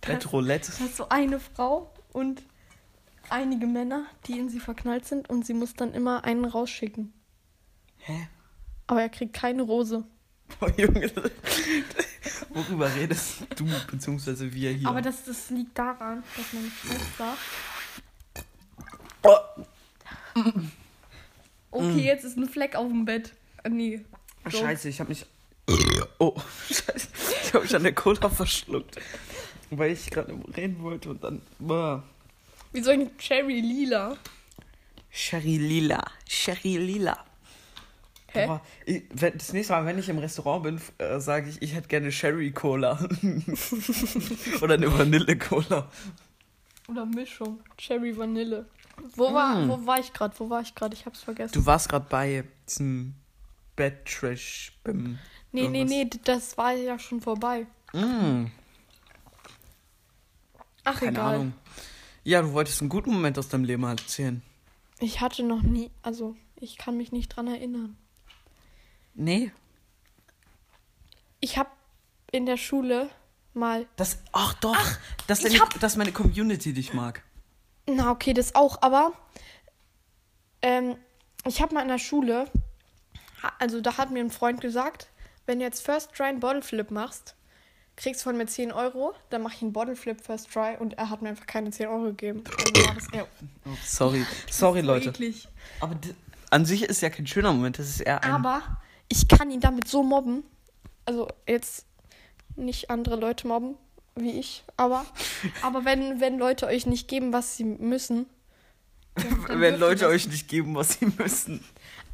Bachelorette. 0.00 0.67
Das 0.69 0.81
hat 0.81 0.95
so 0.97 1.09
eine 1.09 1.41
Frau 1.41 1.93
und 2.12 2.43
einige 3.29 3.67
Männer, 3.67 4.07
die 4.27 4.39
in 4.39 4.49
sie 4.49 4.61
verknallt 4.61 5.07
sind 5.07 5.29
und 5.29 5.47
sie 5.47 5.55
muss 5.55 5.75
dann 5.75 5.93
immer 5.93 6.25
einen 6.25 6.45
rausschicken. 6.45 7.12
Hä? 7.99 8.29
Aber 8.87 9.03
er 9.03 9.09
kriegt 9.09 9.35
keine 9.35 9.62
Rose. 9.62 10.05
Oh, 10.61 10.67
Junge. 10.77 11.09
Worüber 12.53 12.93
redest 12.93 13.43
du, 13.55 13.65
beziehungsweise 13.89 14.53
wir 14.53 14.73
hier? 14.73 14.89
Aber 14.89 15.00
das, 15.00 15.25
das 15.25 15.49
liegt 15.50 15.79
daran, 15.79 16.25
dass 16.37 16.53
meine 16.53 16.69
Schwester. 16.71 17.37
oh, 19.23 19.37
Okay, 21.71 22.05
jetzt 22.05 22.25
ist 22.25 22.37
ein 22.37 22.49
Fleck 22.49 22.75
auf 22.75 22.89
dem 22.89 23.05
Bett. 23.05 23.33
Ah, 23.62 23.69
nee. 23.69 24.05
So. 24.45 24.59
Scheiße, 24.59 24.89
ich 24.89 25.00
habe 25.00 25.11
mich. 25.11 25.25
Oh, 26.19 26.35
scheiße. 26.69 27.09
Ich 27.45 27.55
habe 27.55 27.65
mich 27.65 27.77
an 27.77 27.83
der 27.83 27.95
Cola 27.95 28.29
verschluckt. 28.29 28.97
Weil 29.71 29.93
ich 29.93 30.11
gerade 30.11 30.37
reden 30.57 30.83
wollte 30.83 31.11
und 31.11 31.23
dann. 31.23 31.43
Boah. 31.59 32.03
Wie 32.73 32.81
so 32.83 32.91
ein 32.91 33.17
Cherry 33.19 33.61
Lila. 33.61 34.17
Sherry 35.11 35.57
Lila. 35.59 36.03
Sherry 36.29 36.77
Lila. 36.77 37.25
Hä? 38.33 38.47
Boah, 38.47 38.62
ich, 38.87 39.03
wenn, 39.11 39.37
das 39.37 39.53
nächste 39.53 39.73
Mal, 39.73 39.85
wenn 39.87 39.99
ich 39.99 40.09
im 40.09 40.19
Restaurant 40.19 40.62
bin, 40.62 40.81
äh, 40.99 41.19
sage 41.19 41.50
ich, 41.50 41.61
ich 41.62 41.75
hätte 41.75 41.89
gerne 41.89 42.12
Sherry 42.12 42.53
Cola. 42.53 42.97
Oder 44.62 44.75
eine 44.75 44.97
Vanille 44.97 45.37
Cola. 45.37 45.91
Oder 46.87 47.07
Mischung. 47.07 47.59
Cherry 47.77 48.17
Vanille. 48.17 48.67
Wo 49.17 49.33
war, 49.35 49.57
Mm. 49.65 49.69
wo 49.69 49.87
war 49.87 49.99
ich 49.99 50.12
gerade? 50.12 50.39
Wo 50.39 50.49
war 50.49 50.61
ich 50.61 50.75
gerade? 50.77 50.95
Ich 50.95 51.07
hab's 51.07 51.23
vergessen. 51.23 51.55
Du 51.55 51.67
warst 51.67 51.89
gerade 51.89 52.07
bei 52.09 52.45
diesem 52.69 53.15
Bad 53.75 54.05
Trash 54.05 54.73
beim. 54.85 55.19
nee, 55.50 55.67
nee, 55.69 55.81
irgendwas. 55.81 55.89
nee, 55.91 56.05
d- 56.05 56.21
das 56.25 56.57
war 56.59 56.73
ja 56.73 56.99
schon 57.00 57.21
vorbei. 57.21 57.67
Mm, 57.95 58.47
Ach, 60.85 60.99
keine 61.00 61.11
egal. 61.12 61.35
Ahnung. 61.35 61.53
Ja, 62.25 62.43
du 62.43 62.53
wolltest 62.53 62.81
einen 62.81 62.91
guten 62.91 63.12
Moment 63.12 63.39
aus 63.39 63.49
deinem 63.49 63.65
Leben 63.65 63.83
erzählen. 63.85 64.43
Ich 64.99 65.21
hatte 65.21 65.43
noch 65.43 65.62
nie, 65.62 65.91
also 66.03 66.37
ich 66.57 66.77
kann 66.77 66.97
mich 66.97 67.12
nicht 67.12 67.29
dran 67.35 67.47
erinnern. 67.49 67.97
Nee. 69.15 69.53
Ich 71.41 71.57
habe 71.57 71.71
in 72.31 72.45
der 72.47 72.57
Schule 72.59 73.11
mal, 73.55 73.87
Das. 73.97 74.19
Ach 74.33 74.53
doch. 74.55 74.77
dass, 75.27 75.41
ich 75.45 75.53
deine, 75.59 75.61
hab- 75.61 75.81
dass 75.81 75.97
meine 75.97 76.12
Community 76.12 76.73
dich 76.73 76.93
mag. 76.93 77.23
na 77.87 78.11
okay, 78.11 78.35
das 78.35 78.55
auch, 78.55 78.83
aber 78.83 79.12
ähm, 80.62 80.97
ich 81.47 81.62
habe 81.62 81.75
mal 81.75 81.83
in 81.83 81.89
der 81.89 81.99
Schule, 81.99 82.50
also 83.59 83.81
da 83.81 83.97
hat 83.97 84.11
mir 84.11 84.21
ein 84.21 84.31
Freund 84.31 84.61
gesagt, 84.61 85.09
wenn 85.47 85.59
du 85.59 85.65
jetzt 85.65 85.81
First 85.85 86.12
Try 86.12 86.25
einen 86.27 86.41
Bottle 86.41 86.62
Flip 86.62 86.91
machst, 86.91 87.35
kriegst 88.00 88.23
von 88.23 88.37
mir 88.37 88.47
10 88.47 88.73
Euro, 88.73 89.14
dann 89.28 89.42
mache 89.42 89.57
ich 89.57 89.62
einen 89.62 89.73
Bottle 89.75 89.95
Flip 89.95 90.19
First 90.21 90.50
Try 90.50 90.76
und 90.78 90.95
er 90.95 91.11
hat 91.11 91.21
mir 91.21 91.28
einfach 91.28 91.47
keine 91.47 91.71
10 91.71 91.87
Euro 91.88 92.04
gegeben. 92.04 92.42
Also 92.88 93.09
ja, 93.14 93.26
Oh, 93.66 93.76
sorry. 93.85 94.25
Sorry, 94.50 94.80
Leute. 94.80 95.11
eklig. 95.11 95.49
Aber 95.80 95.97
an 96.49 96.64
sich 96.64 96.83
ist 96.83 97.02
ja 97.02 97.11
kein 97.11 97.26
schöner 97.26 97.52
Moment. 97.52 97.78
Das 97.78 97.88
ist 97.88 98.00
eher 98.00 98.25
ein. 98.25 98.33
Aber 98.33 98.62
ich 99.09 99.28
kann 99.28 99.50
ihn 99.50 99.61
damit 99.61 99.87
so 99.87 100.02
mobben. 100.02 100.45
Also 101.04 101.28
jetzt 101.47 101.85
nicht 102.57 102.88
andere 102.88 103.16
Leute 103.16 103.47
mobben, 103.47 103.76
wie 104.16 104.38
ich, 104.38 104.64
aber, 104.76 105.04
aber 105.62 105.85
wenn, 105.85 106.21
wenn 106.21 106.38
Leute 106.38 106.66
euch 106.66 106.87
nicht 106.87 107.07
geben, 107.07 107.33
was 107.33 107.57
sie 107.57 107.64
müssen. 107.64 108.26
wenn 109.49 109.78
Leute 109.78 110.09
euch 110.09 110.26
nicht 110.26 110.49
geben, 110.49 110.75
was 110.75 110.99
sie 110.99 111.07
müssen. 111.19 111.62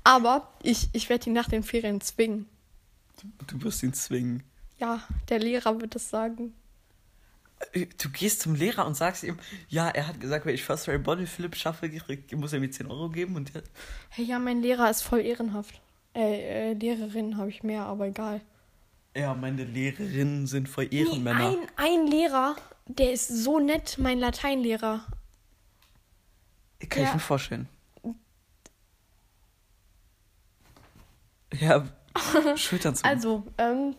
Aber 0.03 0.53
ich, 0.63 0.89
ich 0.93 1.09
werde 1.09 1.27
ihn 1.29 1.33
nach 1.33 1.49
den 1.49 1.63
Ferien 1.63 2.01
zwingen. 2.01 2.49
Du 3.47 3.63
wirst 3.63 3.83
ihn 3.83 3.93
zwingen. 3.93 4.43
Ja, 4.79 5.03
der 5.29 5.39
Lehrer 5.39 5.81
wird 5.81 5.97
es 5.97 6.11
sagen. 6.11 6.55
Äh, 7.73 7.87
Du 7.99 8.11
gehst 8.11 8.41
zum 8.43 8.55
Lehrer 8.55 8.87
und 8.87 8.95
sagst 8.95 9.23
ihm, 9.25 9.39
ja, 9.69 9.89
er 9.89 10.07
hat 10.09 10.21
gesagt, 10.21 10.45
wenn 10.47 10.55
ich 10.55 10.63
First 10.65 10.85
Try 10.85 10.99
Body 10.99 11.27
Flip 11.27 11.55
schaffe, 11.57 11.91
muss 12.35 12.53
er 12.53 12.61
mir 12.61 12.71
10 12.71 12.87
Euro 12.91 13.09
geben 13.09 13.37
und 13.37 13.55
der, 13.55 13.63
Hey, 14.11 14.25
ja, 14.27 14.39
mein 14.39 14.61
Lehrer 14.63 14.91
ist 14.91 15.03
voll 15.03 15.21
ehrenhaft. 15.21 15.81
Äh, 16.15 16.71
äh 16.71 16.73
Lehrerin 16.75 17.37
habe 17.39 17.49
ich 17.51 17.63
mehr, 17.63 17.85
aber 17.87 18.07
egal. 18.07 18.41
ja, 19.17 19.33
meine 19.35 19.65
Lehrerinnen 19.65 20.47
sind 20.47 20.69
voll 20.69 20.87
Nee, 20.89 21.01
Ehrenmänner. 21.03 21.49
ein, 21.49 21.69
ein 21.77 22.07
Lehrer, 22.07 22.57
der 22.87 23.13
ist 23.13 23.29
so 23.29 23.59
nett, 23.59 23.97
mein 23.99 24.19
Lateinlehrer. 24.19 25.05
Kann 26.91 27.03
ich 27.03 27.09
Ja. 27.09 27.15
mir 27.15 27.21
vorstellen. 27.21 27.69
Ja, 31.59 31.87
Schultern 32.57 32.95
zu. 32.95 33.05
Also, 33.05 33.43
ähm, 33.59 33.95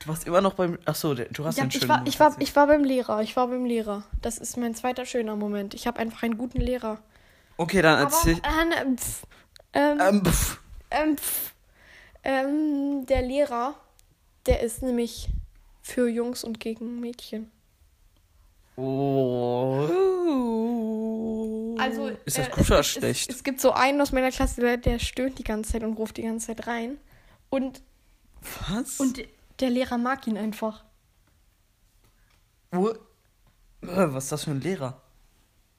du 0.00 0.08
warst 0.08 0.26
immer 0.26 0.40
noch 0.40 0.54
beim. 0.54 0.78
Achso, 0.84 1.14
du 1.14 1.44
hast 1.44 1.56
Ja, 1.56 1.62
einen 1.62 1.70
ich 1.70 1.76
schönen 1.78 1.88
war, 1.88 1.98
Moment 1.98 2.08
ich, 2.14 2.20
war, 2.20 2.36
ich 2.40 2.56
war 2.56 2.66
beim 2.66 2.84
Lehrer. 2.84 3.22
Ich 3.22 3.36
war 3.36 3.46
beim 3.48 3.64
Lehrer. 3.64 4.02
Das 4.20 4.38
ist 4.38 4.56
mein 4.56 4.74
zweiter 4.74 5.06
schöner 5.06 5.36
Moment. 5.36 5.74
Ich 5.74 5.86
habe 5.86 5.98
einfach 6.00 6.22
einen 6.24 6.36
guten 6.36 6.60
Lehrer. 6.60 6.98
Okay, 7.56 7.80
dann 7.82 7.98
Aber 7.98 8.10
erzähl. 8.14 8.34
äh, 8.38 8.96
pf, 8.96 9.22
ähm, 9.72 9.98
Ähm, 10.00 10.24
pff. 10.24 10.60
ähm, 10.90 11.16
pf, 11.18 11.54
ähm, 12.24 13.06
der 13.06 13.22
Lehrer, 13.22 13.74
der 14.46 14.60
ist 14.60 14.82
nämlich 14.82 15.28
für 15.82 16.08
Jungs 16.08 16.42
und 16.44 16.60
gegen 16.60 17.00
Mädchen. 17.00 17.50
Oh. 18.76 19.88
Also 21.78 22.08
Ist 22.24 22.38
das 22.38 22.48
äh, 22.48 22.50
gut 22.50 22.66
oder 22.70 22.80
es, 22.80 22.86
schlecht? 22.86 23.30
Es, 23.30 23.36
es 23.36 23.44
gibt 23.44 23.60
so 23.60 23.72
einen 23.72 24.00
aus 24.00 24.12
meiner 24.12 24.30
Klasse, 24.30 24.60
der, 24.60 24.76
der 24.76 24.98
stöhnt 24.98 25.38
die 25.38 25.44
ganze 25.44 25.72
Zeit 25.72 25.82
und 25.82 25.94
ruft 25.94 26.16
die 26.16 26.22
ganze 26.22 26.48
Zeit 26.48 26.66
rein. 26.66 26.98
Und, 27.48 27.82
Was? 28.68 29.00
und 29.00 29.22
der 29.60 29.70
Lehrer 29.70 29.98
mag 29.98 30.26
ihn 30.26 30.36
einfach. 30.36 30.84
Wo? 32.70 32.94
Was 33.82 34.24
ist 34.24 34.32
das 34.32 34.44
für 34.44 34.50
ein 34.52 34.60
Lehrer? 34.60 35.00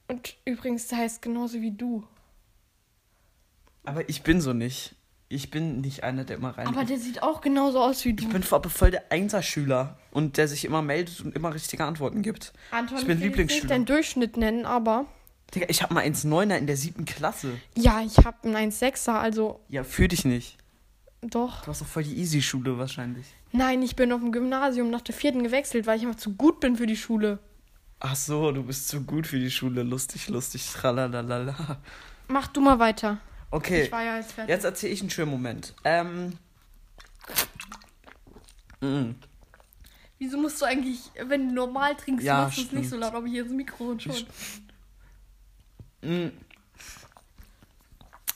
Und 0.07 0.35
übrigens, 0.45 0.87
der 0.87 0.99
heißt 0.99 1.21
genauso 1.21 1.61
wie 1.61 1.71
du. 1.71 2.05
Aber 3.83 4.07
ich 4.09 4.23
bin 4.23 4.41
so 4.41 4.53
nicht. 4.53 4.95
Ich 5.29 5.49
bin 5.49 5.79
nicht 5.79 6.03
einer, 6.03 6.25
der 6.25 6.35
immer 6.35 6.57
rein. 6.57 6.67
Aber 6.67 6.83
der 6.83 6.99
sieht 6.99 7.23
auch 7.23 7.39
genauso 7.39 7.79
aus 7.81 8.03
wie 8.03 8.13
du. 8.13 8.23
ich 8.25 8.29
bin 8.29 8.43
aber 8.51 8.69
voll 8.69 8.91
der 8.91 9.09
Einserschüler 9.13 9.97
und 10.11 10.35
der 10.35 10.49
sich 10.49 10.65
immer 10.65 10.81
meldet 10.81 11.21
und 11.21 11.33
immer 11.33 11.53
richtige 11.53 11.85
Antworten 11.85 12.21
gibt. 12.21 12.51
Anton, 12.71 12.97
ich 12.97 13.05
bin 13.05 13.07
will 13.07 13.15
jetzt 13.15 13.23
Lieblingsschüler. 13.23 13.61
nicht 13.63 13.71
deinen 13.71 13.85
Durchschnitt 13.85 14.35
nennen, 14.35 14.65
aber 14.65 15.05
Digga, 15.55 15.67
ich 15.69 15.81
hab 15.83 15.91
mal 15.91 16.03
1,9er 16.03 16.57
in 16.57 16.67
der 16.67 16.75
siebten 16.75 17.05
Klasse. 17.05 17.53
ja, 17.77 18.01
ich 18.01 18.17
habe 18.25 18.43
einen 18.43 18.71
1,6er, 18.71 19.13
also 19.19 19.61
Ja, 19.69 19.85
für 19.85 20.09
dich 20.09 20.25
nicht. 20.25 20.57
doch. 21.21 21.61
Du 21.61 21.67
hast 21.67 21.79
doch 21.81 21.87
voll 21.87 22.03
die 22.03 22.17
Easy-Schule 22.17 22.77
wahrscheinlich. 22.77 23.27
Nein, 23.53 23.81
ich 23.81 23.95
bin 23.95 24.11
auf 24.11 24.21
dem 24.21 24.31
Gymnasium 24.31 24.89
nach 24.89 25.01
der 25.01 25.13
vierten 25.13 25.43
gewechselt, 25.43 25.85
weil 25.85 25.97
ich 25.99 26.05
einfach 26.05 26.19
zu 26.19 26.33
gut 26.35 26.59
bin 26.59 26.75
für 26.77 26.85
die 26.87 26.95
Schule. 26.95 27.39
Ach 27.99 28.15
so, 28.15 28.51
du 28.51 28.63
bist 28.63 28.87
zu 28.87 29.01
gut 29.03 29.27
für 29.27 29.39
die 29.39 29.51
Schule. 29.51 29.83
Lustig, 29.83 30.27
lustig. 30.29 30.65
Tralalala. 30.71 31.77
Mach 32.27 32.47
du 32.47 32.61
mal 32.61 32.79
weiter. 32.79 33.19
Okay, 33.51 33.83
Ich 33.83 33.91
war 33.91 34.03
ja 34.03 34.17
jetzt 34.17 34.31
fertig. 34.31 34.49
jetzt 34.49 34.63
erzähle 34.63 34.93
ich 34.93 35.01
einen 35.01 35.09
schönen 35.09 35.31
Moment. 35.31 35.73
Ähm. 35.83 36.33
mm. 38.79 39.11
Wieso 40.17 40.37
musst 40.37 40.61
du 40.61 40.65
eigentlich, 40.65 40.99
wenn 41.25 41.49
du 41.49 41.55
normal 41.55 41.95
trinkst, 41.95 42.25
Ja, 42.25 42.43
machst 42.43 42.57
du 42.57 42.61
es 42.61 42.71
nicht 42.71 42.89
so 42.89 42.95
laut, 42.95 43.13
aber 43.13 43.27
hier 43.27 43.43
ins 43.43 43.51
Mikro 43.51 43.85
und 43.85 44.01
schon. 44.03 44.15
Mm. 46.01 46.29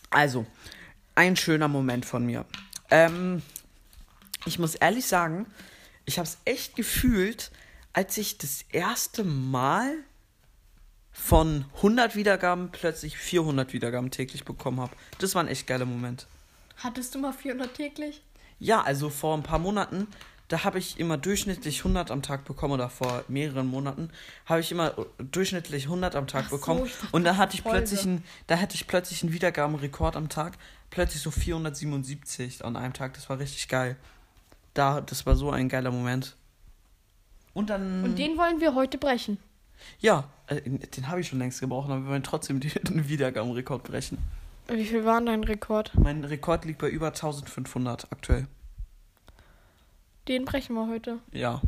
Also, 0.09 0.45
ein 1.15 1.35
schöner 1.35 1.67
Moment 1.67 2.05
von 2.05 2.25
mir. 2.25 2.45
Ähm, 2.91 3.41
ich 4.45 4.59
muss 4.59 4.75
ehrlich 4.75 5.05
sagen, 5.05 5.47
ich 6.05 6.17
habe 6.17 6.27
es 6.27 6.37
echt 6.45 6.75
gefühlt, 6.75 7.51
als 7.93 8.17
ich 8.17 8.37
das 8.37 8.63
erste 8.71 9.23
Mal 9.23 9.93
von 11.11 11.65
100 11.77 12.15
Wiedergaben 12.15 12.69
plötzlich 12.71 13.17
400 13.17 13.73
Wiedergaben 13.73 14.11
täglich 14.11 14.43
bekommen 14.43 14.81
habe. 14.81 14.95
Das 15.19 15.33
war 15.33 15.43
ein 15.43 15.47
echt 15.47 15.65
geiler 15.65 15.85
Moment. 15.85 16.27
Hattest 16.77 17.15
du 17.15 17.19
mal 17.19 17.31
400 17.31 17.73
täglich? 17.73 18.21
Ja, 18.59 18.81
also 18.81 19.09
vor 19.09 19.35
ein 19.35 19.43
paar 19.43 19.59
Monaten, 19.59 20.07
da 20.49 20.63
habe 20.63 20.77
ich 20.77 20.99
immer 20.99 21.17
durchschnittlich 21.17 21.79
100 21.79 22.11
am 22.11 22.21
Tag 22.21 22.45
bekommen 22.45 22.73
oder 22.73 22.89
vor 22.89 23.23
mehreren 23.27 23.67
Monaten 23.67 24.11
habe 24.45 24.59
ich 24.59 24.71
immer 24.71 24.93
durchschnittlich 25.17 25.85
100 25.85 26.15
am 26.15 26.27
Tag 26.27 26.49
so, 26.49 26.57
bekommen 26.57 26.89
und 27.11 27.23
da 27.23 27.37
hatte 27.37 27.55
ich 27.55 27.63
Folge. 27.63 27.79
plötzlich 27.79 28.03
einen, 28.03 28.23
da 28.47 28.59
hatte 28.59 28.75
ich 28.75 28.85
plötzlich 28.85 29.23
einen 29.23 29.33
Wiedergabenrekord 29.33 30.15
am 30.15 30.29
Tag, 30.29 30.57
plötzlich 30.91 31.21
so 31.21 31.31
477 31.31 32.63
an 32.63 32.75
einem 32.75 32.93
Tag, 32.93 33.13
das 33.15 33.29
war 33.29 33.39
richtig 33.39 33.67
geil. 33.67 33.95
Da 34.75 35.01
das 35.01 35.25
war 35.25 35.35
so 35.35 35.49
ein 35.49 35.67
geiler 35.69 35.89
Moment. 35.89 36.35
Und 37.53 37.69
dann 37.71 38.03
Und 38.03 38.19
den 38.19 38.37
wollen 38.37 38.59
wir 38.61 38.75
heute 38.75 38.97
brechen. 38.99 39.39
ja, 39.99 40.25
äh, 40.47 40.61
den 40.61 41.07
habe 41.07 41.21
ich 41.21 41.27
schon 41.29 41.39
längst 41.39 41.59
gebrochen, 41.61 41.91
aber 41.91 42.03
wir 42.03 42.09
wollen 42.11 42.23
trotzdem 42.23 42.59
den 42.59 43.07
Wiedergabenrekord 43.09 43.83
brechen. 43.83 44.19
Wie 44.67 44.85
viel 44.85 45.05
war 45.05 45.17
denn 45.19 45.27
dein 45.27 45.43
Rekord? 45.43 45.91
Mein 45.95 46.23
Rekord 46.23 46.65
liegt 46.65 46.79
bei 46.79 46.89
über 46.89 47.07
1500 47.07 48.11
aktuell. 48.11 48.47
Den 50.27 50.43
brechen 50.45 50.73
wir 50.75 50.87
heute. 50.87 51.19
Ja, 51.31 51.61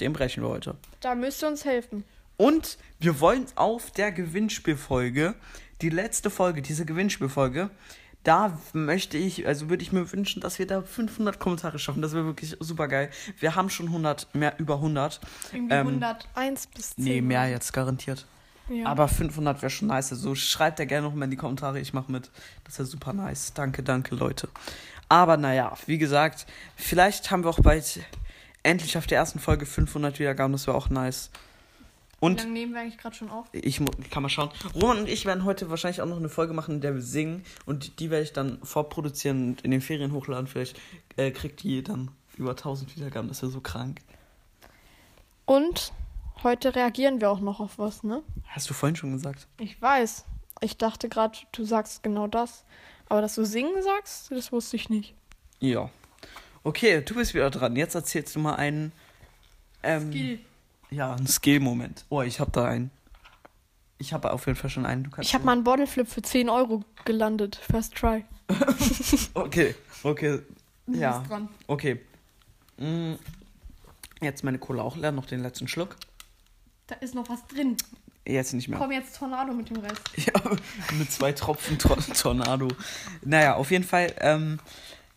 den 0.00 0.12
brechen 0.12 0.42
wir 0.42 0.50
heute. 0.50 0.76
Da 1.00 1.14
müsst 1.14 1.42
ihr 1.42 1.48
uns 1.48 1.64
helfen. 1.64 2.04
Und 2.36 2.76
wir 2.98 3.20
wollen 3.20 3.46
auf 3.54 3.90
der 3.90 4.12
Gewinnspielfolge, 4.12 5.34
die 5.80 5.88
letzte 5.88 6.28
Folge, 6.30 6.60
diese 6.62 6.84
Gewinnspielfolge, 6.84 7.70
da 8.24 8.58
möchte 8.72 9.18
ich, 9.18 9.46
also 9.46 9.68
würde 9.68 9.82
ich 9.82 9.92
mir 9.92 10.10
wünschen, 10.12 10.40
dass 10.40 10.58
wir 10.58 10.66
da 10.66 10.82
500 10.82 11.38
Kommentare 11.40 11.78
schaffen. 11.78 12.02
Das 12.02 12.12
wäre 12.12 12.24
wirklich 12.24 12.56
super 12.60 12.88
geil. 12.88 13.10
Wir 13.40 13.56
haben 13.56 13.68
schon 13.68 13.86
100, 13.86 14.34
mehr 14.34 14.58
über 14.58 14.74
100. 14.74 15.20
Irgendwie 15.52 15.74
Ähm, 15.74 15.86
101 15.88 16.66
bis 16.68 16.94
10. 16.94 17.04
Nee, 17.04 17.20
mehr 17.20 17.48
jetzt 17.48 17.72
garantiert. 17.72 18.26
Ja. 18.68 18.86
Aber 18.86 19.08
500 19.08 19.60
wäre 19.60 19.70
schon 19.70 19.88
nice. 19.88 20.12
Also 20.12 20.34
schreibt 20.34 20.78
da 20.78 20.84
gerne 20.84 21.08
noch 21.08 21.14
mal 21.14 21.24
in 21.24 21.30
die 21.32 21.36
Kommentare. 21.36 21.80
Ich 21.80 21.92
mache 21.92 22.12
mit. 22.12 22.30
Das 22.64 22.78
wäre 22.78 22.86
super 22.86 23.12
nice. 23.12 23.52
Danke, 23.54 23.82
danke, 23.82 24.14
Leute. 24.14 24.48
Aber 25.08 25.36
naja, 25.36 25.76
wie 25.86 25.98
gesagt, 25.98 26.46
vielleicht 26.76 27.30
haben 27.30 27.44
wir 27.44 27.50
auch 27.50 27.60
bald 27.60 28.00
endlich 28.62 28.96
auf 28.96 29.06
der 29.06 29.18
ersten 29.18 29.40
Folge 29.40 29.66
500 29.66 30.18
Wiedergaben. 30.20 30.52
Das 30.52 30.66
wäre 30.66 30.76
auch 30.76 30.88
nice. 30.90 31.30
Wie 32.22 32.26
Und 32.26 32.38
lange 32.38 32.52
nehmen 32.52 32.72
wir 32.72 32.80
eigentlich 32.82 32.98
gerade 32.98 33.16
schon 33.16 33.30
auf? 33.30 33.48
ich 33.50 33.80
kann 34.10 34.22
mal 34.22 34.28
schauen. 34.28 34.50
Roman 34.76 35.00
und 35.00 35.08
ich 35.08 35.26
werden 35.26 35.44
heute 35.44 35.70
wahrscheinlich 35.70 36.00
auch 36.02 36.06
noch 36.06 36.18
eine 36.18 36.28
Folge 36.28 36.54
machen, 36.54 36.76
in 36.76 36.80
der 36.80 36.94
wir 36.94 37.02
singen. 37.02 37.44
Und 37.66 37.98
die 37.98 38.10
werde 38.10 38.22
ich 38.22 38.32
dann 38.32 38.60
vorproduzieren 38.62 39.48
und 39.48 39.62
in 39.62 39.72
den 39.72 39.80
Ferien 39.80 40.12
hochladen. 40.12 40.46
Vielleicht 40.46 40.78
äh, 41.16 41.32
kriegt 41.32 41.64
die 41.64 41.82
dann 41.82 42.12
über 42.36 42.50
1000 42.50 42.96
Wiedergaben. 42.96 43.26
Das 43.26 43.42
wäre 43.42 43.50
so 43.50 43.60
krank. 43.60 43.98
Und 45.46 45.92
heute 46.44 46.76
reagieren 46.76 47.20
wir 47.20 47.28
auch 47.28 47.40
noch 47.40 47.58
auf 47.58 47.78
was, 47.78 48.04
ne? 48.04 48.22
Hast 48.46 48.70
du 48.70 48.74
vorhin 48.74 48.94
schon 48.94 49.10
gesagt. 49.12 49.48
Ich 49.58 49.82
weiß. 49.82 50.24
Ich 50.60 50.76
dachte 50.78 51.08
gerade, 51.08 51.36
du 51.50 51.64
sagst 51.64 52.04
genau 52.04 52.28
das. 52.28 52.64
Aber 53.08 53.20
dass 53.20 53.34
du 53.34 53.44
singen 53.44 53.82
sagst, 53.82 54.30
das 54.30 54.52
wusste 54.52 54.76
ich 54.76 54.88
nicht. 54.88 55.14
Ja. 55.58 55.90
Okay, 56.62 57.02
du 57.02 57.16
bist 57.16 57.34
wieder 57.34 57.50
dran. 57.50 57.74
Jetzt 57.74 57.96
erzählst 57.96 58.36
du 58.36 58.38
mal 58.38 58.54
einen. 58.54 58.92
Ähm, 59.82 60.38
Ja, 60.92 61.14
einen 61.14 61.26
Skill-Moment. 61.26 62.04
Oh, 62.10 62.22
ich 62.22 62.38
habe 62.40 62.50
da 62.50 62.66
einen. 62.66 62.90
Ich 63.98 64.12
habe 64.12 64.32
auf 64.32 64.46
jeden 64.46 64.58
Fall 64.58 64.68
schon 64.70 64.84
einen. 64.84 65.04
Du 65.04 65.10
kannst 65.10 65.28
Ich 65.28 65.34
habe 65.34 65.44
mal 65.44 65.52
einen 65.52 65.64
Bottleflip 65.64 66.08
für 66.08 66.22
10 66.22 66.48
Euro 66.48 66.84
gelandet. 67.04 67.56
First 67.56 67.94
try. 67.94 68.24
Okay, 69.34 69.74
okay. 70.02 70.40
Ja. 70.86 71.20
dran. 71.26 71.48
Okay. 71.66 72.00
Mm, 72.76 73.14
Jetzt 74.20 74.44
meine 74.44 74.58
Cola 74.58 74.82
auch 74.82 74.96
leer, 74.96 75.10
noch 75.12 75.26
den 75.26 75.40
letzten 75.40 75.66
Schluck. 75.66 75.96
Da 76.86 76.94
ist 76.96 77.14
noch 77.14 77.28
was 77.28 77.44
drin. 77.48 77.76
Jetzt 78.26 78.52
nicht 78.52 78.68
mehr. 78.68 78.78
Komm 78.78 78.92
jetzt 78.92 79.16
Tornado 79.16 79.52
mit 79.52 79.70
dem 79.70 79.78
Rest. 79.78 80.00
Ja, 80.16 80.32
mit 80.96 81.10
zwei 81.10 81.32
Tropfen 81.32 81.78
Tor 81.78 81.96
Tornado. 81.98 82.68
Naja, 83.24 83.56
auf 83.56 83.70
jeden 83.72 83.82
Fall, 83.84 84.14
ähm, 84.18 84.60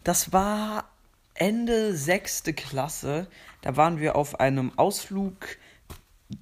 das 0.04 0.34
war 0.34 0.90
Ende 1.36 1.96
sechste 1.96 2.54
Klasse. 2.54 3.28
Da 3.62 3.78
waren 3.78 4.00
wir 4.00 4.16
auf 4.16 4.40
einem 4.40 4.72
Ausflug 4.78 5.36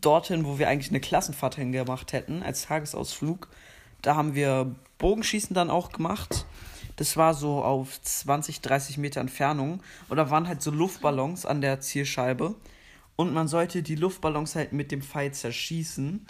dorthin, 0.01 0.45
wo 0.45 0.59
wir 0.59 0.69
eigentlich 0.69 0.91
eine 0.91 0.99
Klassenfahrt 0.99 1.55
hingemacht 1.55 2.13
hätten, 2.13 2.43
als 2.43 2.63
Tagesausflug. 2.63 3.47
Da 4.01 4.15
haben 4.15 4.35
wir 4.35 4.75
Bogenschießen 4.97 5.53
dann 5.53 5.69
auch 5.69 5.91
gemacht. 5.91 6.45
Das 6.95 7.17
war 7.17 7.33
so 7.33 7.63
auf 7.63 8.01
20, 8.01 8.61
30 8.61 8.97
Meter 8.97 9.21
Entfernung. 9.21 9.81
Und 10.09 10.17
da 10.17 10.29
waren 10.29 10.47
halt 10.47 10.61
so 10.61 10.71
Luftballons 10.71 11.45
an 11.45 11.61
der 11.61 11.79
Zielscheibe. 11.79 12.55
Und 13.15 13.33
man 13.33 13.47
sollte 13.47 13.83
die 13.83 13.95
Luftballons 13.95 14.55
halt 14.55 14.73
mit 14.73 14.91
dem 14.91 15.01
Pfeil 15.01 15.31
zerschießen. 15.31 16.25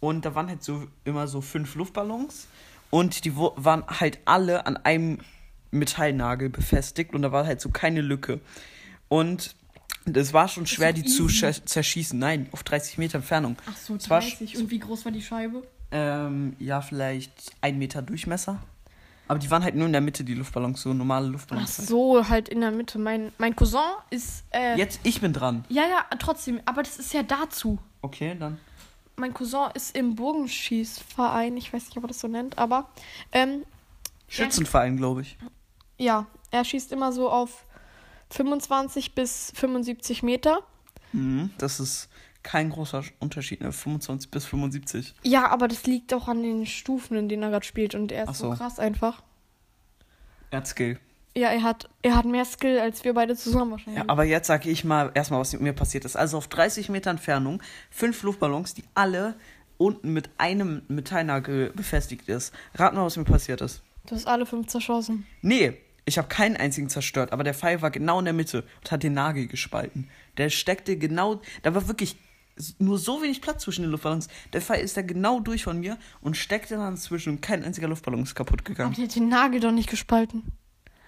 Und 0.00 0.24
da 0.24 0.34
waren 0.34 0.48
halt 0.48 0.62
so 0.62 0.86
immer 1.04 1.28
so 1.28 1.40
fünf 1.40 1.74
Luftballons. 1.74 2.48
Und 2.90 3.24
die 3.24 3.36
waren 3.36 3.84
halt 3.86 4.20
alle 4.24 4.66
an 4.66 4.76
einem 4.78 5.18
Metallnagel 5.70 6.48
befestigt. 6.48 7.14
Und 7.14 7.22
da 7.22 7.32
war 7.32 7.46
halt 7.46 7.60
so 7.60 7.70
keine 7.70 8.00
Lücke. 8.00 8.40
Und 9.08 9.54
das 10.06 10.32
war 10.32 10.48
schon 10.48 10.66
schwer, 10.66 10.92
die 10.92 11.04
zu 11.04 11.24
easy. 11.26 11.44
scher- 11.46 11.64
zerschießen. 11.66 12.18
Nein, 12.18 12.48
auf 12.52 12.62
30 12.62 12.98
Meter 12.98 13.18
Entfernung. 13.18 13.56
Ach 13.68 13.76
so, 13.76 13.94
Es 13.96 14.08
war 14.08 14.20
30. 14.20 14.56
Und 14.58 14.70
wie 14.70 14.78
groß 14.78 15.04
war 15.04 15.12
die 15.12 15.22
Scheibe? 15.22 15.62
Ähm, 15.90 16.56
ja, 16.58 16.80
vielleicht 16.80 17.32
ein 17.60 17.78
Meter 17.78 18.02
Durchmesser. 18.02 18.60
Aber 19.28 19.38
die 19.40 19.50
waren 19.50 19.64
halt 19.64 19.74
nur 19.74 19.86
in 19.86 19.92
der 19.92 20.00
Mitte, 20.00 20.22
die 20.22 20.34
Luftballons, 20.34 20.82
so 20.82 20.94
normale 20.94 21.26
Ach 21.26 21.32
Luftballons. 21.32 21.78
halt. 21.78 21.88
so, 21.88 22.28
halt 22.28 22.48
in 22.48 22.60
der 22.60 22.70
Mitte. 22.70 22.98
Mein, 22.98 23.32
mein 23.38 23.56
Cousin 23.56 23.80
ist. 24.10 24.44
Äh, 24.52 24.76
Jetzt, 24.76 25.00
ich 25.02 25.20
bin 25.20 25.32
dran. 25.32 25.64
Ja, 25.68 25.82
ja, 25.82 26.04
trotzdem. 26.18 26.60
Aber 26.64 26.82
das 26.84 26.96
ist 26.98 27.12
ja 27.12 27.22
dazu. 27.24 27.78
Okay, 28.02 28.36
dann. 28.38 28.58
Mein 29.16 29.34
Cousin 29.34 29.68
ist 29.74 29.96
im 29.96 30.14
Bogenschießverein. 30.14 31.56
Ich 31.56 31.72
weiß 31.72 31.86
nicht, 31.86 31.96
ob 31.96 32.04
er 32.04 32.08
das 32.08 32.20
so 32.20 32.28
nennt, 32.28 32.56
aber. 32.58 32.88
Ähm, 33.32 33.64
Schützenverein, 34.28 34.96
glaube 34.96 35.22
ich. 35.22 35.36
ja, 35.98 36.26
er 36.50 36.64
schießt 36.64 36.92
immer 36.92 37.12
so 37.12 37.30
auf 37.30 37.64
25 38.30 39.14
bis 39.14 39.52
75 39.54 40.22
Meter. 40.22 40.60
Mhm, 41.12 41.50
das 41.58 41.80
ist 41.80 42.08
kein 42.42 42.70
großer 42.70 43.02
Unterschied, 43.18 43.60
ne? 43.60 43.72
25 43.72 44.30
bis 44.30 44.46
75. 44.46 45.14
Ja, 45.22 45.48
aber 45.48 45.68
das 45.68 45.84
liegt 45.86 46.14
auch 46.14 46.28
an 46.28 46.42
den 46.42 46.64
Stufen, 46.66 47.16
in 47.16 47.28
denen 47.28 47.42
er 47.42 47.50
gerade 47.50 47.64
spielt. 47.66 47.94
Und 47.94 48.12
er 48.12 48.24
ist 48.24 48.28
Ach 48.30 48.34
so. 48.34 48.50
so. 48.52 48.56
krass 48.56 48.78
einfach. 48.78 49.22
Er 50.50 50.58
hat 50.58 50.66
Skill. 50.68 50.98
Ja, 51.36 51.48
er 51.50 51.62
hat, 51.62 51.88
er 52.02 52.14
hat 52.16 52.24
mehr 52.24 52.44
Skill 52.46 52.78
als 52.78 53.04
wir 53.04 53.12
beide 53.12 53.36
zusammen 53.36 53.72
wahrscheinlich. 53.72 54.02
Ja, 54.02 54.08
aber 54.08 54.24
jetzt 54.24 54.46
sage 54.46 54.70
ich 54.70 54.84
mal 54.84 55.10
erstmal, 55.14 55.40
was 55.40 55.52
mit 55.52 55.60
mir 55.60 55.72
passiert 55.74 56.04
ist. 56.04 56.16
Also 56.16 56.38
auf 56.38 56.48
30 56.48 56.88
Meter 56.88 57.10
Entfernung, 57.10 57.62
fünf 57.90 58.22
Luftballons, 58.22 58.72
die 58.74 58.84
alle 58.94 59.34
unten 59.76 60.12
mit 60.14 60.30
einem 60.38 60.82
Metallnagel 60.88 61.70
befestigt 61.74 62.28
ist. 62.28 62.54
Rat 62.74 62.94
mal, 62.94 63.04
was 63.04 63.16
mir 63.18 63.24
passiert 63.24 63.60
ist. 63.60 63.82
Du 64.06 64.14
hast 64.14 64.26
alle 64.26 64.46
fünf 64.46 64.68
zerschossen. 64.68 65.26
Nee, 65.42 65.76
ich 66.06 66.18
habe 66.18 66.28
keinen 66.28 66.56
einzigen 66.56 66.88
zerstört, 66.88 67.32
aber 67.32 67.44
der 67.44 67.52
Pfeil 67.52 67.82
war 67.82 67.90
genau 67.90 68.18
in 68.20 68.24
der 68.24 68.34
Mitte 68.34 68.64
und 68.80 68.90
hat 68.92 69.02
den 69.02 69.12
Nagel 69.12 69.48
gespalten. 69.48 70.08
Der 70.38 70.50
steckte 70.50 70.96
genau, 70.96 71.40
da 71.62 71.74
war 71.74 71.88
wirklich 71.88 72.16
nur 72.78 72.98
so 72.98 73.20
wenig 73.22 73.42
Platz 73.42 73.62
zwischen 73.64 73.82
den 73.82 73.90
Luftballons. 73.90 74.28
Der 74.52 74.62
Pfeil 74.62 74.82
ist 74.82 74.96
da 74.96 75.02
genau 75.02 75.40
durch 75.40 75.64
von 75.64 75.78
mir 75.78 75.98
und 76.20 76.36
steckte 76.36 76.76
dann 76.76 76.96
zwischen 76.96 77.34
und 77.34 77.42
kein 77.42 77.64
einziger 77.64 77.88
Luftballon 77.88 78.22
ist 78.22 78.34
kaputt 78.34 78.60
Aber 78.60 78.68
gegangen. 78.70 78.94
der 78.94 79.04
hat 79.04 79.16
den 79.16 79.28
Nagel 79.28 79.60
doch 79.60 79.72
nicht 79.72 79.90
gespalten. 79.90 80.44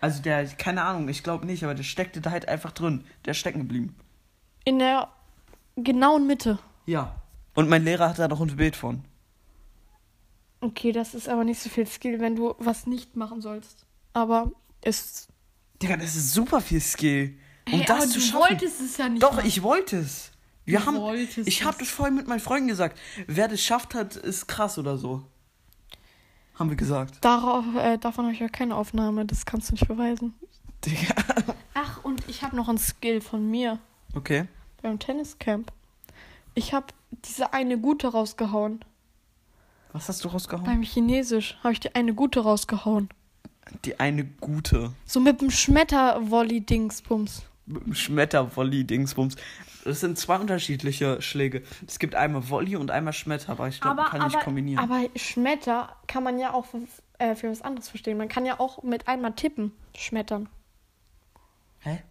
Also 0.00 0.20
der, 0.20 0.44
keine 0.46 0.82
Ahnung, 0.82 1.08
ich 1.08 1.22
glaube 1.22 1.46
nicht, 1.46 1.64
aber 1.64 1.74
der 1.74 1.84
steckte 1.84 2.20
da 2.20 2.30
halt 2.30 2.48
einfach 2.48 2.72
drin. 2.72 3.04
Der 3.24 3.30
ist 3.32 3.38
stecken 3.38 3.60
geblieben. 3.60 3.96
In 4.64 4.78
der 4.78 5.08
genauen 5.76 6.26
Mitte. 6.26 6.58
Ja. 6.86 7.14
Und 7.54 7.68
mein 7.68 7.84
Lehrer 7.84 8.08
hat 8.10 8.18
da 8.18 8.28
noch 8.28 8.40
ein 8.40 8.56
Bild 8.56 8.76
von. 8.76 9.04
Okay, 10.60 10.92
das 10.92 11.14
ist 11.14 11.28
aber 11.28 11.44
nicht 11.44 11.60
so 11.60 11.68
viel 11.68 11.86
Skill, 11.86 12.20
wenn 12.20 12.36
du 12.36 12.54
was 12.58 12.86
nicht 12.86 13.16
machen 13.16 13.40
sollst. 13.40 13.86
Aber 14.12 14.52
ist. 14.82 15.28
Digga, 15.82 15.96
das 15.96 16.16
ist 16.16 16.32
super 16.32 16.60
viel 16.60 16.80
Skill. 16.80 17.38
Um 17.66 17.72
Hey, 17.74 17.84
das 17.86 17.96
aber 17.96 18.06
zu 18.08 18.14
du 18.14 18.20
schaffen. 18.20 18.40
wolltest 18.50 18.80
es 18.80 18.96
ja 18.96 19.08
nicht. 19.08 19.22
Doch, 19.22 19.34
machen. 19.36 19.46
ich 19.46 19.62
wollte 19.62 19.98
es. 19.98 20.30
Wir 20.64 20.80
Du 20.80 20.86
haben, 20.86 21.14
ich 21.46 21.64
habe 21.64 21.76
das 21.78 21.88
vorhin 21.88 22.14
mit 22.14 22.26
meinen 22.28 22.40
Freunden 22.40 22.68
gesagt. 22.68 22.98
Wer 23.26 23.48
das 23.48 23.62
schafft 23.62 23.94
hat, 23.94 24.16
ist 24.16 24.46
krass 24.48 24.76
oder 24.78 24.98
so. 24.98 25.24
Haben 26.58 26.70
wir 26.70 26.76
gesagt. 26.76 27.24
Darauf, 27.24 27.64
äh, 27.76 27.96
davon 27.98 28.24
habe 28.26 28.34
ich 28.34 28.40
ja 28.40 28.48
keine 28.48 28.74
Aufnahme, 28.76 29.24
das 29.24 29.46
kannst 29.46 29.68
du 29.70 29.74
nicht 29.74 29.86
beweisen. 29.88 30.34
Digga. 30.84 31.14
Ach, 31.74 32.04
und 32.04 32.28
ich 32.28 32.42
habe 32.42 32.54
noch 32.56 32.68
ein 32.68 32.78
Skill 32.78 33.20
von 33.20 33.48
mir 33.50 33.78
Okay. 34.14 34.46
beim 34.82 34.98
Tenniscamp. 34.98 35.72
Ich 36.54 36.72
habe 36.74 36.86
diese 37.24 37.52
eine 37.52 37.78
gute 37.78 38.08
rausgehauen. 38.08 38.84
Was 39.92 40.08
hast 40.08 40.24
du 40.24 40.28
rausgehauen? 40.28 40.64
Beim 40.66 40.82
Chinesisch 40.82 41.56
habe 41.62 41.72
ich 41.72 41.80
die 41.80 41.94
eine 41.94 42.12
gute 42.14 42.40
rausgehauen. 42.40 43.08
Die 43.84 44.00
eine 44.00 44.24
gute. 44.24 44.92
So 45.04 45.20
mit 45.20 45.40
dem 45.40 45.50
Schmettervolley-Dingsbums. 45.50 47.42
Mit 47.66 47.86
dem 47.86 47.94
Schmettervolley-Dingsbums. 47.94 49.36
Das 49.84 50.00
sind 50.00 50.18
zwei 50.18 50.38
unterschiedliche 50.38 51.22
Schläge. 51.22 51.62
Es 51.86 51.98
gibt 51.98 52.14
einmal 52.14 52.48
Volley 52.50 52.76
und 52.76 52.90
einmal 52.90 53.12
Schmetter, 53.12 53.52
aber 53.52 53.68
ich 53.68 53.80
glaube, 53.80 54.02
kann 54.04 54.26
ich 54.28 54.38
kombinieren. 54.40 54.82
aber 54.82 55.08
Schmetter 55.16 55.96
kann 56.06 56.22
man 56.22 56.38
ja 56.38 56.52
auch 56.52 56.66
für, 56.66 56.82
äh, 57.18 57.34
für 57.34 57.50
was 57.50 57.62
anderes 57.62 57.88
verstehen. 57.88 58.18
Man 58.18 58.28
kann 58.28 58.44
ja 58.44 58.60
auch 58.60 58.82
mit 58.82 59.08
einmal 59.08 59.32
tippen, 59.34 59.72
schmettern. 59.96 60.48
Hä? 61.80 62.02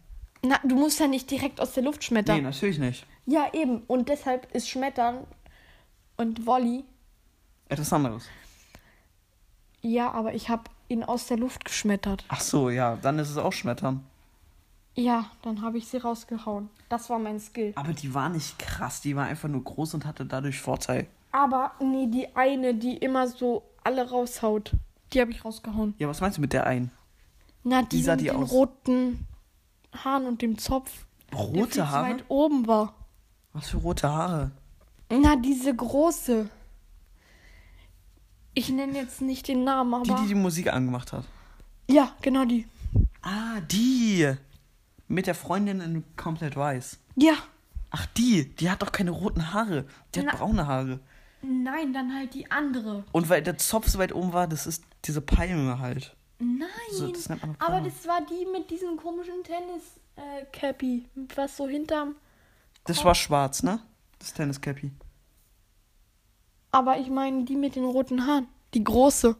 Na, 0.44 0.60
du 0.64 0.76
musst 0.76 1.00
ja 1.00 1.08
nicht 1.08 1.30
direkt 1.30 1.60
aus 1.60 1.74
der 1.74 1.84
Luft 1.84 2.04
schmettern. 2.04 2.38
Nee, 2.38 2.44
natürlich 2.44 2.80
nicht. 2.80 3.06
Ja, 3.26 3.52
eben. 3.54 3.82
Und 3.88 4.10
deshalb 4.10 4.54
ist 4.56 4.70
Schmettern 4.70 5.26
und 6.16 6.46
Volley. 6.46 6.84
Etwas 7.70 7.92
anderes. 7.92 8.26
Ja, 9.82 10.12
aber 10.12 10.34
ich 10.34 10.50
habe 10.50 10.64
ihn 10.90 11.04
aus 11.04 11.28
der 11.28 11.38
Luft 11.38 11.66
geschmettert. 11.66 12.26
Ach 12.30 12.42
so, 12.42 12.70
ja, 12.70 12.96
dann 12.98 13.20
ist 13.20 13.30
es 13.30 13.38
auch 13.38 13.54
Schmettern. 13.54 14.06
Ja, 14.96 15.30
dann 15.44 15.62
habe 15.62 15.78
ich 15.78 15.88
sie 15.88 15.98
rausgehauen. 15.98 16.70
Das 16.90 17.10
war 17.10 17.20
mein 17.20 17.40
Skill. 17.40 17.74
Aber 17.76 17.94
die 17.94 18.14
war 18.14 18.30
nicht 18.30 18.58
krass, 18.58 19.02
die 19.02 19.16
war 19.16 19.26
einfach 19.26 19.48
nur 19.50 19.64
groß 19.64 19.94
und 19.94 20.06
hatte 20.06 20.26
dadurch 20.26 20.60
Vorteil. 20.60 21.08
Aber 21.32 21.72
nee, 21.80 22.08
die 22.08 22.36
eine, 22.36 22.74
die 22.74 22.98
immer 22.98 23.28
so 23.28 23.64
alle 23.84 24.10
raushaut, 24.10 24.72
die 25.14 25.22
habe 25.22 25.32
ich 25.32 25.46
rausgehauen. 25.46 25.94
Ja, 26.00 26.08
was 26.08 26.20
meinst 26.22 26.38
du 26.38 26.42
mit 26.42 26.54
der 26.54 26.66
einen? 26.66 26.92
Na, 27.64 27.84
die 27.84 27.98
Wie 27.98 28.02
sah 28.04 28.14
mit 28.14 28.22
die 28.22 28.30
den 28.30 28.38
aus? 28.38 28.52
roten 28.52 29.28
Haaren 29.94 30.26
und 30.26 30.42
dem 30.42 30.58
Zopf. 30.58 31.06
der 31.32 31.40
viel 31.40 31.60
Rote 31.60 31.72
zu 31.72 31.90
Haare? 31.90 32.10
weit 32.16 32.26
oben 32.30 32.66
war. 32.68 32.94
Was 33.54 33.70
für 33.70 33.78
rote 33.78 34.10
Haare? 34.10 34.52
Na, 35.12 35.36
diese 35.36 35.76
große. 35.76 36.50
Ich 38.58 38.70
nenne 38.70 38.98
jetzt 38.98 39.22
nicht 39.22 39.48
den 39.48 39.64
Namen, 39.64 40.04
Die, 40.04 40.10
aber. 40.12 40.22
die 40.24 40.30
die 40.30 40.34
Musik 40.36 40.74
angemacht 40.74 41.14
hat. 41.14 41.26
Ja, 41.88 42.16
genau 42.24 42.44
die. 42.44 42.66
Ah, 43.22 43.60
die. 43.62 44.34
Mit 45.08 45.28
der 45.28 45.36
Freundin 45.36 45.80
in 45.80 46.04
komplett 46.16 46.56
weiß. 46.56 46.98
Ja. 47.18 47.34
Ach, 47.92 48.06
die. 48.18 48.56
Die 48.56 48.72
hat 48.72 48.82
doch 48.82 48.92
keine 48.92 49.12
roten 49.12 49.54
Haare. 49.54 49.86
Die 50.16 50.20
hat 50.22 50.26
Na- 50.32 50.36
braune 50.36 50.66
Haare. 50.66 51.00
Nein, 51.44 51.94
dann 51.94 52.12
halt 52.16 52.34
die 52.34 52.50
andere. 52.50 53.04
Und 53.12 53.30
weil 53.30 53.44
der 53.44 53.60
Zopf 53.60 53.90
so 53.90 54.00
weit 54.00 54.12
oben 54.14 54.34
war, 54.34 54.48
das 54.48 54.66
ist 54.66 54.84
diese 55.06 55.22
Palme 55.22 55.78
halt. 55.78 56.16
Nein. 56.40 56.68
So, 56.92 57.12
das 57.12 57.30
aber 57.30 57.82
das 57.82 58.08
war 58.08 58.22
die 58.26 58.46
mit 58.52 58.72
diesem 58.72 58.98
komischen 58.98 59.44
Tennis-Cappy. 59.44 61.06
was 61.36 61.58
so 61.58 61.68
hinterm. 61.68 62.16
Das 62.86 63.06
war 63.06 63.14
schwarz, 63.14 63.62
ne? 63.62 63.80
Das 64.18 64.34
Tennis-Cappy. 64.34 64.92
Aber 66.72 66.98
ich 67.00 67.10
meine 67.10 67.46
die 67.46 67.56
mit 67.56 67.76
den 67.76 67.86
roten 67.86 68.26
Haaren. 68.28 68.48
Die 68.74 68.84
große. 68.84 69.36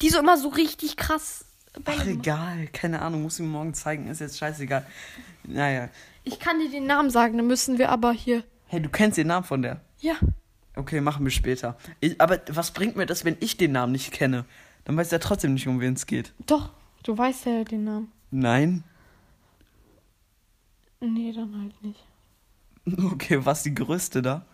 Die 0.00 0.08
so 0.08 0.18
immer 0.18 0.36
so 0.38 0.48
richtig 0.48 0.96
krass. 0.96 1.44
Ach, 1.84 2.06
egal. 2.06 2.68
Keine 2.72 3.02
Ahnung. 3.02 3.22
Muss 3.22 3.38
ich 3.38 3.44
mir 3.44 3.52
morgen 3.52 3.74
zeigen. 3.74 4.08
Ist 4.08 4.20
jetzt 4.20 4.38
scheißegal. 4.38 4.86
Naja. 5.44 5.88
Ich 6.24 6.38
kann 6.38 6.58
dir 6.58 6.70
den 6.70 6.86
Namen 6.86 7.10
sagen, 7.10 7.36
dann 7.36 7.46
müssen 7.46 7.78
wir 7.78 7.90
aber 7.90 8.12
hier. 8.12 8.44
Hey, 8.66 8.80
du 8.80 8.88
kennst 8.88 9.18
den 9.18 9.28
Namen 9.28 9.44
von 9.44 9.62
der? 9.62 9.80
Ja. 10.00 10.14
Okay, 10.76 11.00
machen 11.00 11.24
wir 11.24 11.30
später. 11.30 11.76
Ich, 12.00 12.20
aber 12.20 12.40
was 12.50 12.72
bringt 12.72 12.96
mir 12.96 13.06
das, 13.06 13.24
wenn 13.24 13.36
ich 13.40 13.56
den 13.56 13.72
Namen 13.72 13.92
nicht 13.92 14.12
kenne? 14.12 14.44
Dann 14.84 14.96
weiß 14.96 15.10
er 15.12 15.20
trotzdem 15.20 15.54
nicht, 15.54 15.66
um 15.66 15.80
wen 15.80 15.94
es 15.94 16.06
geht. 16.06 16.32
Doch, 16.46 16.70
du 17.02 17.16
weißt 17.16 17.46
ja 17.46 17.64
den 17.64 17.84
Namen. 17.84 18.12
Nein? 18.30 18.84
Nee, 21.00 21.32
dann 21.32 21.60
halt 21.60 21.82
nicht. 21.82 22.04
Okay, 23.12 23.44
was 23.44 23.64
die 23.64 23.74
größte 23.74 24.22
da? 24.22 24.46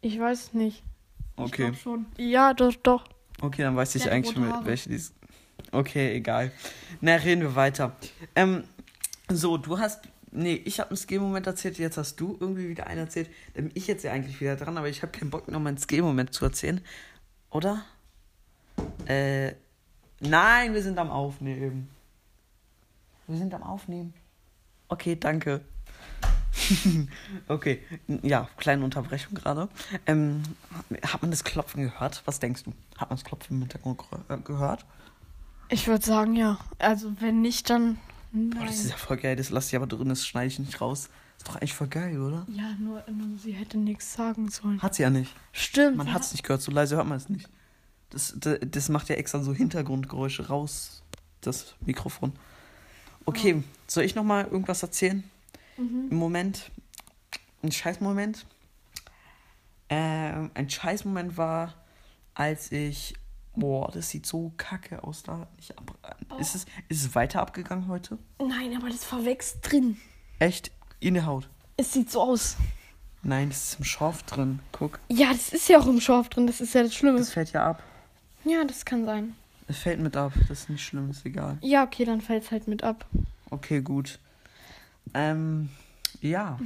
Ich 0.00 0.18
weiß 0.18 0.54
nicht. 0.54 0.82
Okay. 1.36 1.64
glaub 1.64 1.76
schon. 1.76 2.06
Ja, 2.16 2.54
doch, 2.54 2.74
doch. 2.74 3.04
Okay, 3.40 3.62
dann 3.62 3.76
weiß 3.76 3.94
ich 3.94 4.04
hat 4.04 4.12
eigentlich 4.12 4.34
schon, 4.34 4.66
welche 4.66 4.88
dies. 4.88 5.12
Okay, 5.72 6.14
egal. 6.14 6.52
Na, 7.00 7.14
reden 7.14 7.42
wir 7.42 7.54
weiter. 7.54 7.96
Ähm, 8.34 8.64
so, 9.28 9.56
du 9.56 9.78
hast. 9.78 10.08
Nee, 10.30 10.60
ich 10.64 10.78
habe 10.78 10.90
einen 10.90 10.98
Skill-Moment 10.98 11.46
erzählt, 11.46 11.78
jetzt 11.78 11.96
hast 11.96 12.16
du 12.16 12.36
irgendwie 12.38 12.68
wieder 12.68 12.86
einen 12.86 13.00
erzählt. 13.00 13.30
Dann 13.54 13.68
bin 13.68 13.72
ich 13.74 13.86
jetzt 13.86 14.04
ja 14.04 14.12
eigentlich 14.12 14.40
wieder 14.40 14.56
dran, 14.56 14.76
aber 14.76 14.88
ich 14.88 15.02
habe 15.02 15.10
keinen 15.10 15.30
Bock, 15.30 15.48
nochmal 15.48 15.70
einen 15.70 15.78
Skill-Moment 15.78 16.34
zu 16.34 16.44
erzählen. 16.44 16.80
Oder? 17.50 17.84
Äh. 19.06 19.52
Nein, 20.20 20.74
wir 20.74 20.82
sind 20.82 20.98
am 20.98 21.10
Aufnehmen. 21.10 21.88
Wir 23.26 23.38
sind 23.38 23.54
am 23.54 23.62
Aufnehmen. 23.62 24.12
Okay, 24.88 25.16
danke. 25.16 25.60
okay, 27.48 27.82
ja, 28.22 28.48
kleine 28.56 28.84
Unterbrechung 28.84 29.34
gerade. 29.34 29.68
Ähm, 30.06 30.42
hat 31.02 31.22
man 31.22 31.30
das 31.30 31.44
Klopfen 31.44 31.82
gehört? 31.82 32.22
Was 32.24 32.40
denkst 32.40 32.64
du? 32.64 32.72
Hat 32.96 33.10
man 33.10 33.18
das 33.18 33.24
Klopfen 33.24 33.56
im 33.56 33.62
Hintergrund 33.62 34.02
äh, 34.28 34.36
gehört? 34.38 34.84
Ich 35.68 35.86
würde 35.86 36.04
sagen, 36.04 36.34
ja. 36.34 36.58
Also, 36.78 37.12
wenn 37.20 37.42
nicht, 37.42 37.70
dann. 37.70 37.98
Boah, 38.32 38.64
das 38.64 38.76
ist 38.76 38.82
Nein. 38.84 38.90
ja 38.90 38.96
voll 38.96 39.16
geil. 39.16 39.36
Das 39.36 39.50
lasse 39.50 39.68
ich 39.68 39.76
aber 39.76 39.86
drin, 39.86 40.08
das 40.08 40.26
schneide 40.26 40.48
ich 40.48 40.58
nicht 40.58 40.80
raus. 40.80 41.08
Ist 41.38 41.48
doch 41.48 41.56
eigentlich 41.56 41.74
voll 41.74 41.88
geil, 41.88 42.20
oder? 42.20 42.46
Ja, 42.48 42.74
nur, 42.78 43.02
nur 43.10 43.38
sie 43.38 43.52
hätte 43.52 43.78
nichts 43.78 44.12
sagen 44.12 44.50
sollen. 44.50 44.82
Hat 44.82 44.94
sie 44.94 45.02
ja 45.02 45.10
nicht. 45.10 45.34
Stimmt. 45.52 45.96
Man 45.96 46.12
hat 46.12 46.22
es 46.22 46.32
nicht 46.32 46.42
gehört, 46.42 46.62
so 46.62 46.72
leise 46.72 46.96
hört 46.96 47.06
man 47.06 47.16
es 47.16 47.28
nicht. 47.28 47.48
Das, 48.10 48.34
das, 48.38 48.58
das 48.60 48.88
macht 48.88 49.08
ja 49.08 49.14
extra 49.14 49.40
so 49.42 49.54
Hintergrundgeräusche 49.54 50.48
raus, 50.48 51.02
das 51.40 51.74
Mikrofon. 51.80 52.32
Okay, 53.24 53.62
soll 53.86 54.04
ich 54.04 54.14
nochmal 54.14 54.46
irgendwas 54.46 54.82
erzählen? 54.82 55.22
Mhm. 55.78 56.08
Im 56.10 56.16
Moment, 56.16 56.70
ein 57.62 57.72
Scheißmoment. 57.72 58.44
Ähm, 59.88 60.50
ein 60.54 60.68
Scheißmoment 60.68 61.36
war, 61.36 61.74
als 62.34 62.72
ich. 62.72 63.14
Boah, 63.56 63.90
das 63.90 64.10
sieht 64.10 64.24
so 64.24 64.52
kacke 64.56 65.02
aus 65.02 65.24
da. 65.24 65.48
Ich 65.58 65.76
ab, 65.76 65.98
ist, 66.38 66.54
es, 66.54 66.64
ist 66.88 67.04
es 67.04 67.14
weiter 67.16 67.40
abgegangen 67.40 67.88
heute? 67.88 68.16
Nein, 68.38 68.76
aber 68.76 68.88
das 68.88 69.04
verwächst 69.04 69.58
drin. 69.62 69.96
Echt? 70.38 70.70
In 71.00 71.14
der 71.14 71.26
Haut? 71.26 71.48
Es 71.76 71.92
sieht 71.92 72.08
so 72.10 72.22
aus. 72.22 72.56
Nein, 73.24 73.48
das 73.48 73.70
ist 73.72 73.78
im 73.80 73.84
Schorf 73.84 74.22
drin. 74.24 74.60
Guck, 74.70 75.00
Ja, 75.08 75.32
das 75.32 75.48
ist 75.48 75.68
ja 75.68 75.80
auch 75.80 75.88
im 75.88 76.00
Schorf 76.00 76.28
drin. 76.28 76.46
Das 76.46 76.60
ist 76.60 76.72
ja 76.74 76.84
das 76.84 76.94
Schlimme. 76.94 77.18
das 77.18 77.32
fällt 77.32 77.52
ja 77.52 77.66
ab. 77.68 77.82
Ja, 78.44 78.62
das 78.64 78.84
kann 78.84 79.04
sein. 79.04 79.34
Es 79.66 79.78
fällt 79.78 79.98
mit 80.00 80.16
ab. 80.16 80.32
Das 80.48 80.60
ist 80.60 80.70
nicht 80.70 80.84
schlimm, 80.84 81.10
ist 81.10 81.26
egal. 81.26 81.58
Ja, 81.60 81.82
okay, 81.82 82.04
dann 82.04 82.20
fällt 82.20 82.44
es 82.44 82.50
halt 82.52 82.68
mit 82.68 82.84
ab. 82.84 83.06
Okay, 83.50 83.80
gut. 83.80 84.20
Ähm, 85.14 85.68
ja. 86.20 86.58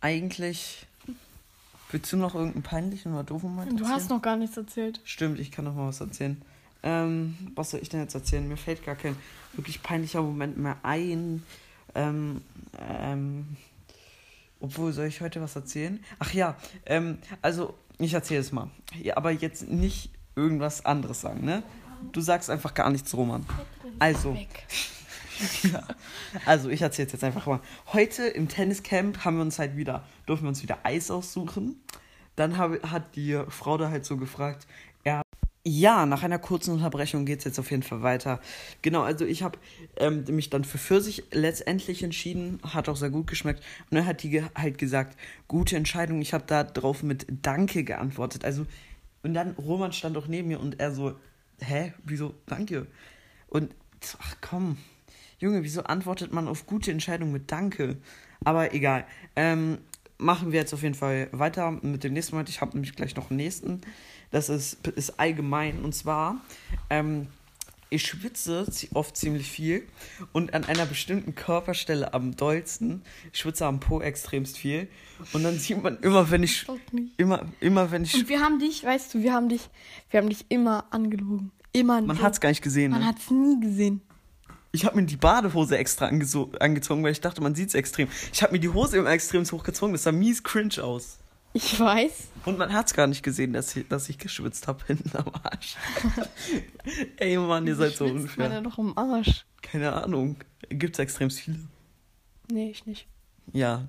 Eigentlich. 0.00 0.86
Willst 1.90 2.12
du 2.12 2.16
noch 2.16 2.34
irgendeinen 2.34 2.62
peinlichen 2.64 3.14
oder 3.14 3.22
doofen 3.24 3.50
Moment 3.50 3.72
Du 3.72 3.84
erzählen? 3.84 3.94
hast 4.00 4.10
noch 4.10 4.22
gar 4.22 4.36
nichts 4.36 4.56
erzählt. 4.56 5.00
Stimmt, 5.04 5.38
ich 5.38 5.52
kann 5.52 5.64
noch 5.64 5.74
mal 5.74 5.88
was 5.88 6.00
erzählen. 6.00 6.40
Ähm, 6.82 7.36
was 7.54 7.70
soll 7.70 7.80
ich 7.80 7.88
denn 7.88 8.00
jetzt 8.00 8.14
erzählen? 8.14 8.46
Mir 8.46 8.56
fällt 8.56 8.84
gar 8.84 8.96
kein 8.96 9.16
wirklich 9.54 9.82
peinlicher 9.82 10.20
Moment 10.22 10.58
mehr 10.58 10.76
ein. 10.82 11.42
Ähm, 11.94 12.42
ähm, 12.78 13.56
obwohl, 14.60 14.92
soll 14.92 15.06
ich 15.06 15.20
heute 15.20 15.40
was 15.40 15.54
erzählen? 15.56 16.02
Ach 16.18 16.32
ja, 16.32 16.56
ähm, 16.86 17.18
also, 17.42 17.74
ich 17.98 18.12
erzähle 18.12 18.40
es 18.40 18.52
mal. 18.52 18.70
Ja, 19.00 19.16
aber 19.16 19.30
jetzt 19.30 19.68
nicht 19.68 20.10
irgendwas 20.34 20.84
anderes 20.84 21.20
sagen, 21.20 21.44
ne? 21.44 21.62
Du 22.12 22.20
sagst 22.20 22.50
einfach 22.50 22.74
gar 22.74 22.90
nichts, 22.90 23.14
Roman. 23.14 23.46
Also, 23.98 24.34
Weg. 24.34 24.64
ja. 25.72 25.86
Also, 26.44 26.68
ich 26.68 26.82
erzähle 26.82 27.08
jetzt 27.10 27.24
einfach 27.24 27.46
mal. 27.46 27.60
Heute 27.92 28.26
im 28.26 28.48
Tenniscamp 28.48 29.24
haben 29.24 29.36
wir 29.36 29.42
uns 29.42 29.58
halt 29.58 29.76
wieder, 29.76 30.04
durften 30.26 30.44
wir 30.44 30.48
uns 30.48 30.62
wieder 30.62 30.78
Eis 30.82 31.10
aussuchen. 31.10 31.80
Dann 32.36 32.58
hab, 32.58 32.82
hat 32.90 33.16
die 33.16 33.40
Frau 33.48 33.78
da 33.78 33.90
halt 33.90 34.04
so 34.04 34.16
gefragt, 34.16 34.66
ja, 35.04 35.22
ja, 35.68 36.06
nach 36.06 36.22
einer 36.22 36.38
kurzen 36.38 36.74
Unterbrechung 36.74 37.24
geht 37.24 37.40
es 37.40 37.44
jetzt 37.44 37.58
auf 37.58 37.72
jeden 37.72 37.82
Fall 37.82 38.00
weiter. 38.02 38.40
Genau, 38.82 39.02
also 39.02 39.24
ich 39.24 39.42
habe 39.42 39.58
ähm, 39.96 40.24
mich 40.28 40.48
dann 40.48 40.62
für 40.62 40.78
Pfirsich 40.78 41.24
letztendlich 41.32 42.04
entschieden, 42.04 42.60
hat 42.62 42.88
auch 42.88 42.94
sehr 42.94 43.10
gut 43.10 43.26
geschmeckt. 43.26 43.64
Und 43.90 43.96
dann 43.96 44.06
hat 44.06 44.22
die 44.22 44.44
halt 44.54 44.78
gesagt, 44.78 45.18
gute 45.48 45.76
Entscheidung. 45.76 46.22
Ich 46.22 46.34
habe 46.34 46.44
da 46.46 46.62
drauf 46.62 47.02
mit 47.02 47.26
Danke 47.42 47.82
geantwortet. 47.82 48.44
Also, 48.44 48.64
und 49.24 49.34
dann 49.34 49.52
Roman 49.52 49.92
stand 49.92 50.16
auch 50.16 50.28
neben 50.28 50.46
mir 50.46 50.60
und 50.60 50.78
er 50.78 50.92
so, 50.92 51.16
hä, 51.58 51.92
wieso 52.04 52.34
Danke? 52.46 52.86
Und 53.48 53.74
ach 54.20 54.36
komm, 54.40 54.78
Junge, 55.38 55.62
wieso 55.62 55.82
antwortet 55.84 56.32
man 56.32 56.48
auf 56.48 56.66
gute 56.66 56.90
Entscheidung 56.90 57.32
mit 57.32 57.50
Danke? 57.52 57.96
Aber 58.44 58.74
egal. 58.74 59.04
Ähm, 59.34 59.78
machen 60.18 60.52
wir 60.52 60.60
jetzt 60.60 60.72
auf 60.72 60.82
jeden 60.82 60.94
Fall 60.94 61.28
weiter 61.32 61.70
mit 61.70 62.04
dem 62.04 62.12
nächsten 62.14 62.34
Moment. 62.34 62.48
Ich 62.48 62.60
habe 62.60 62.72
nämlich 62.72 62.94
gleich 62.94 63.16
noch 63.16 63.30
einen 63.30 63.36
nächsten. 63.36 63.80
Das 64.30 64.48
ist, 64.48 64.86
ist 64.88 65.20
allgemein. 65.20 65.80
Und 65.84 65.94
zwar, 65.94 66.36
ähm, 66.90 67.28
ich 67.90 68.02
schwitze 68.06 68.66
oft 68.94 69.16
ziemlich 69.16 69.48
viel 69.50 69.86
und 70.32 70.54
an 70.54 70.64
einer 70.64 70.86
bestimmten 70.86 71.34
Körperstelle 71.34 72.14
am 72.14 72.34
dollsten. 72.34 73.02
Ich 73.32 73.40
schwitze 73.40 73.66
am 73.66 73.78
Po 73.78 74.00
extremst 74.00 74.58
viel. 74.58 74.88
Und 75.32 75.44
dann 75.44 75.58
sieht 75.58 75.82
man 75.82 75.98
immer, 76.00 76.30
wenn 76.30 76.42
ich. 76.42 76.66
Immer, 77.16 77.46
immer 77.60 77.90
wenn 77.90 78.02
ich. 78.04 78.14
Und 78.14 78.28
wir 78.28 78.40
haben 78.40 78.58
dich, 78.58 78.82
weißt 78.84 79.14
du, 79.14 79.22
wir 79.22 79.32
haben 79.32 79.48
dich, 79.48 79.68
wir 80.10 80.20
haben 80.20 80.28
dich 80.28 80.46
immer 80.48 80.86
angelogen. 80.90 81.52
Immer. 81.72 82.00
Man 82.00 82.20
hat 82.22 82.32
es 82.32 82.40
gar 82.40 82.48
nicht 82.48 82.62
gesehen. 82.62 82.90
Man 82.90 83.00
Ne? 83.00 83.06
hat's 83.06 83.30
nie 83.30 83.60
gesehen. 83.60 84.00
Ich 84.76 84.84
habe 84.84 84.96
mir 84.96 85.06
die 85.06 85.16
Badehose 85.16 85.78
extra 85.78 86.06
angezogen, 86.08 87.02
weil 87.02 87.10
ich 87.12 87.22
dachte, 87.22 87.40
man 87.40 87.54
sieht 87.54 87.70
es 87.70 87.74
extrem. 87.74 88.08
Ich 88.30 88.42
habe 88.42 88.52
mir 88.52 88.58
die 88.60 88.68
Hose 88.68 88.98
immer 88.98 89.08
extrem 89.08 89.42
hochgezogen. 89.44 89.94
Das 89.94 90.02
sah 90.02 90.12
mies 90.12 90.42
cringe 90.44 90.84
aus. 90.84 91.18
Ich 91.54 91.80
weiß. 91.80 92.28
Und 92.44 92.58
man 92.58 92.70
hat 92.74 92.88
es 92.88 92.92
gar 92.92 93.06
nicht 93.06 93.22
gesehen, 93.22 93.54
dass 93.54 93.74
ich, 93.74 93.88
dass 93.88 94.10
ich 94.10 94.18
geschwitzt 94.18 94.68
habe 94.68 94.84
hinten 94.86 95.16
am 95.16 95.32
Arsch. 95.42 95.76
Ey 97.16 97.38
Mann, 97.38 97.66
ihr 97.66 97.74
seid 97.74 97.96
so 97.96 98.06
Schwitzt 98.06 98.36
man 98.36 98.52
ja 98.52 98.58
unfair. 98.58 98.70
doch 98.70 98.78
im 98.78 98.98
Arsch. 98.98 99.46
Keine 99.62 99.94
Ahnung. 99.94 100.36
Gibt 100.68 100.96
es 100.96 100.98
extrem 100.98 101.30
viele. 101.30 101.58
Nee, 102.50 102.68
ich 102.68 102.84
nicht. 102.84 103.06
Ja, 103.54 103.88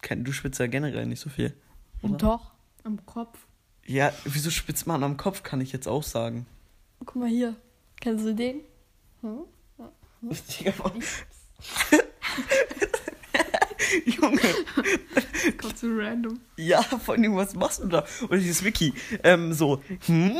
kein, 0.00 0.22
du 0.22 0.30
schwitzt 0.30 0.60
ja 0.60 0.68
generell 0.68 1.06
nicht 1.06 1.20
so 1.20 1.28
viel. 1.28 1.56
Oder? 2.02 2.16
Doch. 2.18 2.52
Am 2.84 3.04
Kopf. 3.04 3.36
Ja, 3.84 4.12
wieso 4.24 4.50
schwitzt 4.50 4.86
man 4.86 5.02
am 5.02 5.16
Kopf, 5.16 5.42
kann 5.42 5.60
ich 5.60 5.72
jetzt 5.72 5.88
auch 5.88 6.04
sagen. 6.04 6.46
Guck 7.00 7.16
mal 7.16 7.28
hier. 7.28 7.56
Kennst 8.00 8.24
du 8.24 8.32
den? 8.32 8.60
Hm? 9.22 9.40
Digga, 10.22 10.72
Junge, 14.04 14.40
Kommt 15.60 15.78
so 15.78 15.86
random. 15.90 16.40
ja, 16.56 16.82
vor 16.82 17.14
allem, 17.14 17.34
was 17.36 17.54
machst 17.54 17.82
du 17.82 17.88
da? 17.88 18.04
Oder 18.28 18.36
dieses 18.38 18.62
Wiki, 18.62 18.92
ähm, 19.24 19.52
so, 19.52 19.82
hm, 20.06 20.36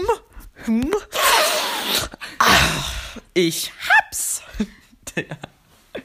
hm, 0.65 0.91
ah, 2.39 2.83
ich 3.35 3.73
hab's. 3.89 4.43
Digga. 5.17 5.37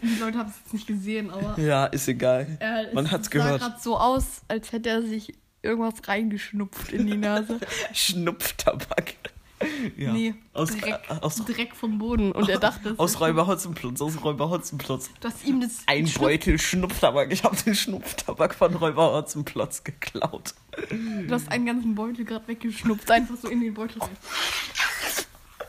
Die 0.02 0.16
Leute 0.20 0.38
haben 0.40 0.50
es 0.50 0.56
jetzt 0.64 0.74
nicht 0.74 0.88
gesehen, 0.88 1.30
aber 1.30 1.60
ja, 1.60 1.86
ist 1.86 2.08
egal. 2.08 2.58
er 2.60 2.92
Man 2.94 3.12
hat's 3.12 3.26
sah 3.26 3.32
gehört. 3.32 3.62
gerade 3.62 3.80
so 3.82 3.98
aus, 3.98 4.42
als 4.48 4.72
hätte 4.72 4.90
er 4.90 5.02
sich 5.04 5.34
irgendwas 5.62 6.08
reingeschnupft 6.08 6.92
in 6.94 7.06
die 7.08 7.18
Nase. 7.18 7.60
Schnupftabak. 7.94 9.14
Ja. 9.96 10.12
Nee, 10.12 10.36
aus, 10.54 10.76
Dreck, 10.76 11.00
äh, 11.10 11.14
aus, 11.22 11.36
Dreck 11.46 11.76
vom 11.76 11.98
Boden. 11.98 12.32
Und 12.34 12.50
er 12.50 12.60
dachte, 12.60 12.94
aus 12.98 13.20
Räuber 13.22 13.48
Hotzenplotz, 13.48 14.02
aus 14.02 14.22
Räuber 14.24 14.50
Hotzenplotz. 14.50 15.10
du 15.22 15.28
hast 15.30 15.46
ihm 15.46 15.62
das 15.62 15.84
Ein 15.88 16.08
Schnupf- 16.08 16.20
Beutel 16.20 16.60
Schnupftabak. 16.60 17.32
Ich 17.32 17.44
habe 17.46 17.56
den 17.56 17.74
Schnupftabak 17.74 18.54
von 18.56 18.74
Räuber 18.76 19.14
Hotzenplotz 19.14 19.84
geklaut. 19.86 20.54
Du 20.90 21.30
hast 21.34 21.50
einen 21.50 21.66
ganzen 21.66 21.96
Beutel 21.96 22.26
gerade 22.26 22.48
weggeschnupft, 22.50 23.10
einfach 23.10 23.36
so 23.42 23.48
in 23.48 23.62
den 23.62 23.74
Beutel 23.74 24.02
rein. 24.02 24.10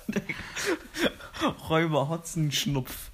Räuber 1.69 2.09
Hotzenschnupf. 2.09 3.11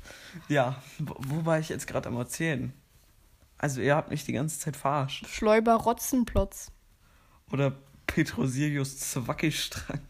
Ja, 0.49 0.83
wo 0.99 1.45
war 1.45 1.59
ich 1.59 1.69
jetzt 1.69 1.87
gerade 1.87 2.09
am 2.09 2.17
Erzählen? 2.17 2.73
Also, 3.59 3.81
ihr 3.81 3.95
habt 3.95 4.11
mich 4.11 4.25
die 4.25 4.33
ganze 4.33 4.59
Zeit 4.59 4.77
verarscht. 4.77 5.27
Schleuber 5.29 5.75
Rotzenplotz. 5.75 6.73
Oder 7.53 7.73
Petrosilius 8.07 8.99
Zwackelstrang. 8.99 10.01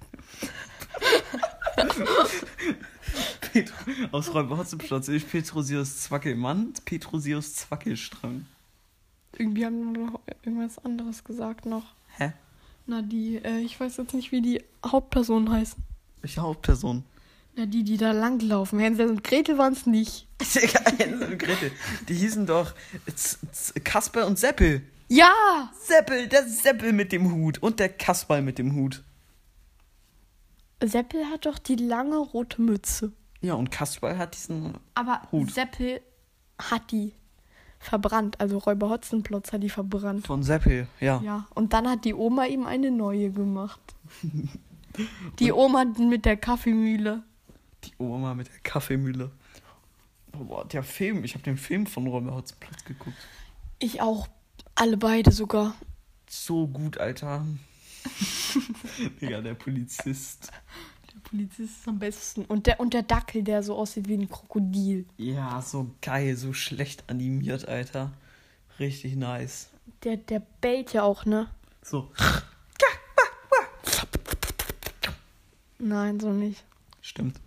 Petro, 3.52 3.74
aus 4.12 4.32
Räuber 4.34 4.56
Hotzenplotz. 4.58 5.08
Ich 5.08 5.28
Petrosilius 5.28 6.00
Zwackelmann, 6.02 6.72
Petrosilius 6.84 7.54
Zwackelstrang. 7.54 8.46
Irgendwie 9.36 9.64
haben 9.66 9.94
wir 9.94 10.00
noch 10.06 10.20
irgendwas 10.42 10.78
anderes 10.84 11.24
gesagt 11.24 11.66
noch. 11.66 11.84
Hä? 12.16 12.32
Na, 12.86 13.02
die, 13.02 13.36
äh, 13.36 13.60
ich 13.60 13.78
weiß 13.78 13.96
jetzt 13.98 14.14
nicht, 14.14 14.32
wie 14.32 14.42
die 14.42 14.62
Hauptpersonen 14.84 15.50
heißen. 15.50 15.82
Welche 16.20 16.40
Hauptperson? 16.40 17.04
Na, 17.56 17.66
die, 17.66 17.84
die 17.84 17.96
da 17.96 18.12
langlaufen. 18.12 18.78
Hänsel 18.78 19.08
und 19.10 19.24
Gretel 19.24 19.58
waren 19.58 19.72
es 19.72 19.86
nicht. 19.86 20.26
Hänsel 20.98 21.32
und 21.32 21.38
Gretel. 21.38 21.70
Die 22.08 22.14
hießen 22.14 22.46
doch 22.46 22.74
Z- 23.14 23.38
Z- 23.52 23.84
Kasper 23.84 24.26
und 24.26 24.38
Seppel. 24.38 24.82
Ja! 25.08 25.70
Seppel, 25.78 26.26
der 26.28 26.46
Seppel 26.48 26.92
mit 26.92 27.12
dem 27.12 27.30
Hut 27.32 27.58
und 27.58 27.78
der 27.78 27.90
Kasperl 27.90 28.40
mit 28.42 28.58
dem 28.58 28.74
Hut. 28.74 29.02
Seppel 30.88 31.26
hat 31.26 31.46
doch 31.46 31.58
die 31.58 31.76
lange 31.76 32.16
rote 32.16 32.60
Mütze. 32.60 33.12
Ja, 33.40 33.54
und 33.54 33.70
Kasperl 33.70 34.18
hat 34.18 34.34
diesen. 34.34 34.74
Aber 34.94 35.22
Hut. 35.32 35.50
Seppel 35.50 36.00
hat 36.58 36.90
die 36.90 37.12
verbrannt. 37.78 38.40
Also 38.40 38.58
Räuber 38.58 38.88
Hotzenplotz 38.90 39.52
hat 39.52 39.62
die 39.62 39.70
verbrannt. 39.70 40.26
Von 40.26 40.42
Seppel, 40.42 40.86
ja. 41.00 41.20
Ja, 41.22 41.46
und 41.54 41.72
dann 41.72 41.88
hat 41.88 42.04
die 42.04 42.14
Oma 42.14 42.46
ihm 42.46 42.66
eine 42.66 42.90
neue 42.90 43.30
gemacht. 43.30 43.80
Die 45.38 45.52
Oma 45.52 45.86
mit 45.86 46.26
der 46.26 46.36
Kaffeemühle. 46.36 47.22
Die 47.84 47.92
Oma 47.96 48.34
mit 48.34 48.48
der 48.48 48.60
Kaffeemühle. 48.62 49.30
Boah, 50.32 50.66
der 50.66 50.82
Film, 50.82 51.24
ich 51.24 51.32
habe 51.32 51.44
den 51.44 51.56
Film 51.56 51.86
von 51.86 52.06
Räuber 52.06 52.34
Hotzenplotz 52.34 52.84
geguckt. 52.84 53.16
Ich 53.78 54.02
auch. 54.02 54.28
Alle 54.74 54.98
beide 54.98 55.32
sogar. 55.32 55.74
So 56.28 56.66
gut, 56.66 56.98
Alter. 56.98 57.46
Digga, 59.20 59.40
der 59.40 59.54
Polizist. 59.54 60.50
Der 61.14 61.20
Polizist 61.20 61.78
ist 61.80 61.88
am 61.88 61.98
besten. 61.98 62.44
Und 62.44 62.66
der, 62.66 62.80
und 62.80 62.94
der 62.94 63.02
Dackel, 63.02 63.42
der 63.42 63.62
so 63.62 63.76
aussieht 63.76 64.08
wie 64.08 64.14
ein 64.14 64.28
Krokodil. 64.28 65.06
Ja, 65.16 65.60
so 65.62 65.90
geil, 66.00 66.36
so 66.36 66.52
schlecht 66.52 67.04
animiert, 67.08 67.68
Alter. 67.68 68.12
Richtig 68.78 69.16
nice. 69.16 69.68
Der, 70.04 70.16
der 70.16 70.40
bellt 70.60 70.92
ja 70.92 71.02
auch, 71.02 71.24
ne? 71.26 71.48
So. 71.82 72.10
Nein, 75.78 76.20
so 76.20 76.32
nicht. 76.32 76.62
Stimmt. 77.00 77.40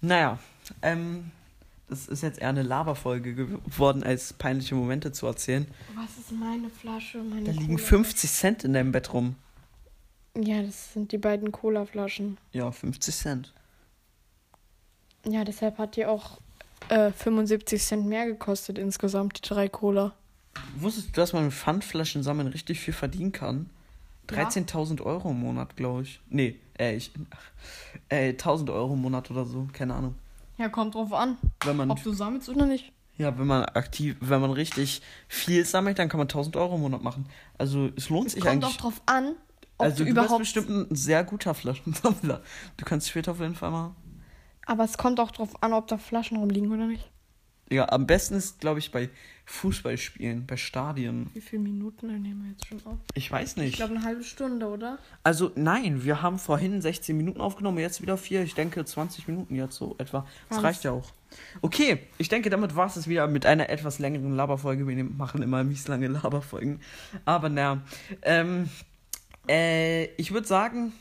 Naja, 0.00 0.38
ähm, 0.80 1.32
das 1.88 2.06
ist 2.06 2.22
jetzt 2.22 2.38
eher 2.38 2.50
eine 2.50 2.62
Laberfolge 2.62 3.34
geworden, 3.34 4.04
als 4.04 4.32
peinliche 4.32 4.74
Momente 4.74 5.10
zu 5.10 5.26
erzählen. 5.26 5.66
Was 5.94 6.18
ist 6.18 6.32
meine 6.32 6.70
Flasche? 6.70 7.18
Meine 7.18 7.44
Da 7.44 7.52
liegen 7.52 7.76
Cola? 7.76 7.88
50 7.88 8.30
Cent 8.30 8.64
in 8.64 8.74
deinem 8.74 8.92
Bett 8.92 9.12
rum. 9.12 9.34
Ja, 10.40 10.62
das 10.62 10.92
sind 10.92 11.10
die 11.12 11.18
beiden 11.18 11.50
Cola-Flaschen. 11.50 12.38
Ja, 12.52 12.70
50 12.70 13.14
Cent. 13.14 13.52
Ja, 15.26 15.44
deshalb 15.44 15.78
hat 15.78 15.96
die 15.96 16.06
auch 16.06 16.38
äh, 16.88 17.10
75 17.10 17.82
Cent 17.82 18.06
mehr 18.06 18.26
gekostet 18.26 18.78
insgesamt, 18.78 19.38
die 19.38 19.48
drei 19.48 19.68
Cola. 19.68 20.14
Wusstest 20.76 21.08
du, 21.08 21.12
dass 21.12 21.32
man 21.32 21.44
mit 21.44 21.52
Pfandflaschen 21.54 22.22
sammeln 22.22 22.48
richtig 22.48 22.80
viel 22.80 22.94
verdienen 22.94 23.32
kann? 23.32 23.68
Ja. 24.30 24.46
13.000 24.48 25.02
Euro 25.02 25.30
im 25.30 25.40
Monat, 25.40 25.74
glaube 25.76 26.02
ich. 26.02 26.20
Nee, 26.28 26.56
äh, 26.78 26.94
ich, 26.94 27.10
äh, 28.10 28.32
1.000 28.32 28.70
Euro 28.72 28.92
im 28.94 29.00
Monat 29.00 29.30
oder 29.30 29.44
so, 29.44 29.66
keine 29.72 29.94
Ahnung. 29.94 30.14
Ja, 30.58 30.68
kommt 30.68 30.94
drauf 30.94 31.12
an, 31.12 31.36
Wenn 31.64 31.76
man, 31.76 31.90
ob 31.90 32.02
du 32.02 32.12
sammelst 32.12 32.48
oder 32.48 32.66
nicht. 32.66 32.92
ja, 33.16 33.36
wenn 33.38 33.46
man 33.46 33.64
aktiv, 33.64 34.16
wenn 34.20 34.40
man 34.40 34.50
richtig 34.50 35.02
viel 35.28 35.64
sammelt, 35.64 35.98
dann 35.98 36.08
kann 36.08 36.18
man 36.18 36.28
1.000 36.28 36.56
Euro 36.56 36.74
im 36.76 36.82
Monat 36.82 37.02
machen. 37.02 37.26
Also, 37.56 37.90
es 37.96 38.08
lohnt 38.10 38.30
sich 38.30 38.40
Kommt 38.42 38.52
eigentlich. 38.64 38.74
auch 38.74 38.76
drauf 38.76 39.00
an, 39.06 39.34
also, 39.78 39.98
du 39.98 40.04
du 40.04 40.10
überhaupt. 40.10 40.38
bist 40.40 40.54
bestimmt 40.54 40.90
ein 40.90 40.94
sehr 40.94 41.24
guter 41.24 41.54
Flaschensammler. 41.54 42.42
Du 42.76 42.84
kannst 42.84 43.08
später 43.08 43.32
auf 43.32 43.40
jeden 43.40 43.54
Fall 43.54 43.70
mal. 43.70 43.94
Aber 44.66 44.84
es 44.84 44.98
kommt 44.98 45.18
auch 45.20 45.30
drauf 45.30 45.62
an, 45.62 45.72
ob 45.72 45.86
da 45.86 45.96
Flaschen 45.98 46.36
rumliegen 46.36 46.70
oder 46.72 46.86
nicht. 46.86 47.10
Ja, 47.70 47.88
am 47.90 48.06
besten 48.06 48.34
ist, 48.34 48.60
glaube 48.60 48.78
ich, 48.78 48.90
bei 48.92 49.10
Fußballspielen, 49.44 50.46
bei 50.46 50.56
Stadien. 50.56 51.30
Wie 51.34 51.40
viele 51.40 51.62
Minuten 51.62 52.06
nehmen 52.22 52.42
wir 52.44 52.50
jetzt 52.52 52.66
schon 52.66 52.78
auf? 52.86 52.98
Ich 53.14 53.30
weiß 53.30 53.52
Ich 53.52 53.56
nicht. 53.56 53.76
glaube 53.76 53.94
eine 53.94 54.04
halbe 54.04 54.22
Stunde, 54.24 54.66
oder? 54.66 54.98
Also 55.22 55.50
nein, 55.54 56.02
wir 56.04 56.22
haben 56.22 56.38
vorhin 56.38 56.80
16 56.80 57.14
Minuten 57.16 57.40
aufgenommen, 57.42 57.78
jetzt 57.78 58.00
wieder 58.00 58.16
vier. 58.16 58.42
Ich 58.42 58.54
denke 58.54 58.84
20 58.84 59.28
Minuten 59.28 59.54
jetzt 59.54 59.76
so 59.76 59.96
etwa. 59.98 60.26
Das 60.48 60.58
Was? 60.58 60.64
reicht 60.64 60.84
ja 60.84 60.92
auch. 60.92 61.10
Okay, 61.60 61.98
ich 62.16 62.28
denke, 62.30 62.48
damit 62.48 62.74
war 62.74 62.86
es 62.86 63.06
wieder 63.06 63.26
mit 63.26 63.44
einer 63.44 63.68
etwas 63.68 63.98
längeren 63.98 64.34
Laberfolge. 64.34 64.86
Wir 64.86 65.04
machen 65.04 65.42
immer 65.42 65.62
mies 65.64 65.88
lange 65.88 66.06
Laberfolgen. 66.08 66.80
Aber 67.26 67.50
naja, 67.50 67.82
ähm, 68.22 68.70
äh, 69.48 70.04
ich 70.16 70.32
würde 70.32 70.46
sagen, 70.46 70.92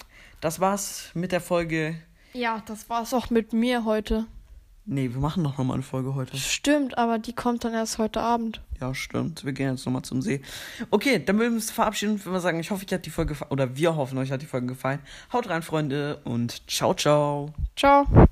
das 0.42 0.60
war's 0.60 1.12
mit 1.14 1.32
der 1.32 1.42
Folge. 1.42 1.96
Ja, 2.34 2.62
das 2.66 2.90
war's 2.90 3.14
auch 3.14 3.30
mit 3.30 3.54
mir 3.54 3.86
heute. 3.86 4.26
Nee, 4.90 5.12
wir 5.12 5.20
machen 5.20 5.44
doch 5.44 5.58
nochmal 5.58 5.76
eine 5.76 5.84
Folge 5.84 6.16
heute. 6.16 6.38
Stimmt, 6.38 6.98
aber 6.98 7.20
die 7.20 7.34
kommt 7.34 7.66
dann 7.66 7.74
erst 7.74 7.98
heute 7.98 8.22
Abend. 8.22 8.62
Ja, 8.80 8.96
stimmt. 8.96 9.44
Wir 9.44 9.52
gehen 9.52 9.72
jetzt 9.72 9.86
nochmal 9.86 10.04
zum 10.04 10.22
See. 10.22 10.42
Okay, 10.92 11.22
dann 11.24 11.38
würden 11.38 11.52
wir 11.52 11.56
uns 11.58 11.72
verabschieden. 11.72 12.22
Wenn 12.24 12.32
wir 12.32 12.40
sagen, 12.40 12.60
ich 12.60 12.72
hoffe, 12.72 12.86
euch 12.86 12.94
hat 12.94 13.06
die 13.06 13.10
Folge 13.10 13.34
gefallen. 13.34 13.52
Oder 13.52 13.76
wir 13.76 13.98
hoffen, 13.98 14.18
euch 14.18 14.32
hat 14.32 14.42
die 14.42 14.46
Folge 14.46 14.68
gefallen. 14.68 15.00
Haut 15.34 15.50
rein, 15.50 15.62
Freunde. 15.62 16.22
Und 16.24 16.70
ciao, 16.70 16.94
ciao. 16.94 17.54
Ciao. 17.76 18.28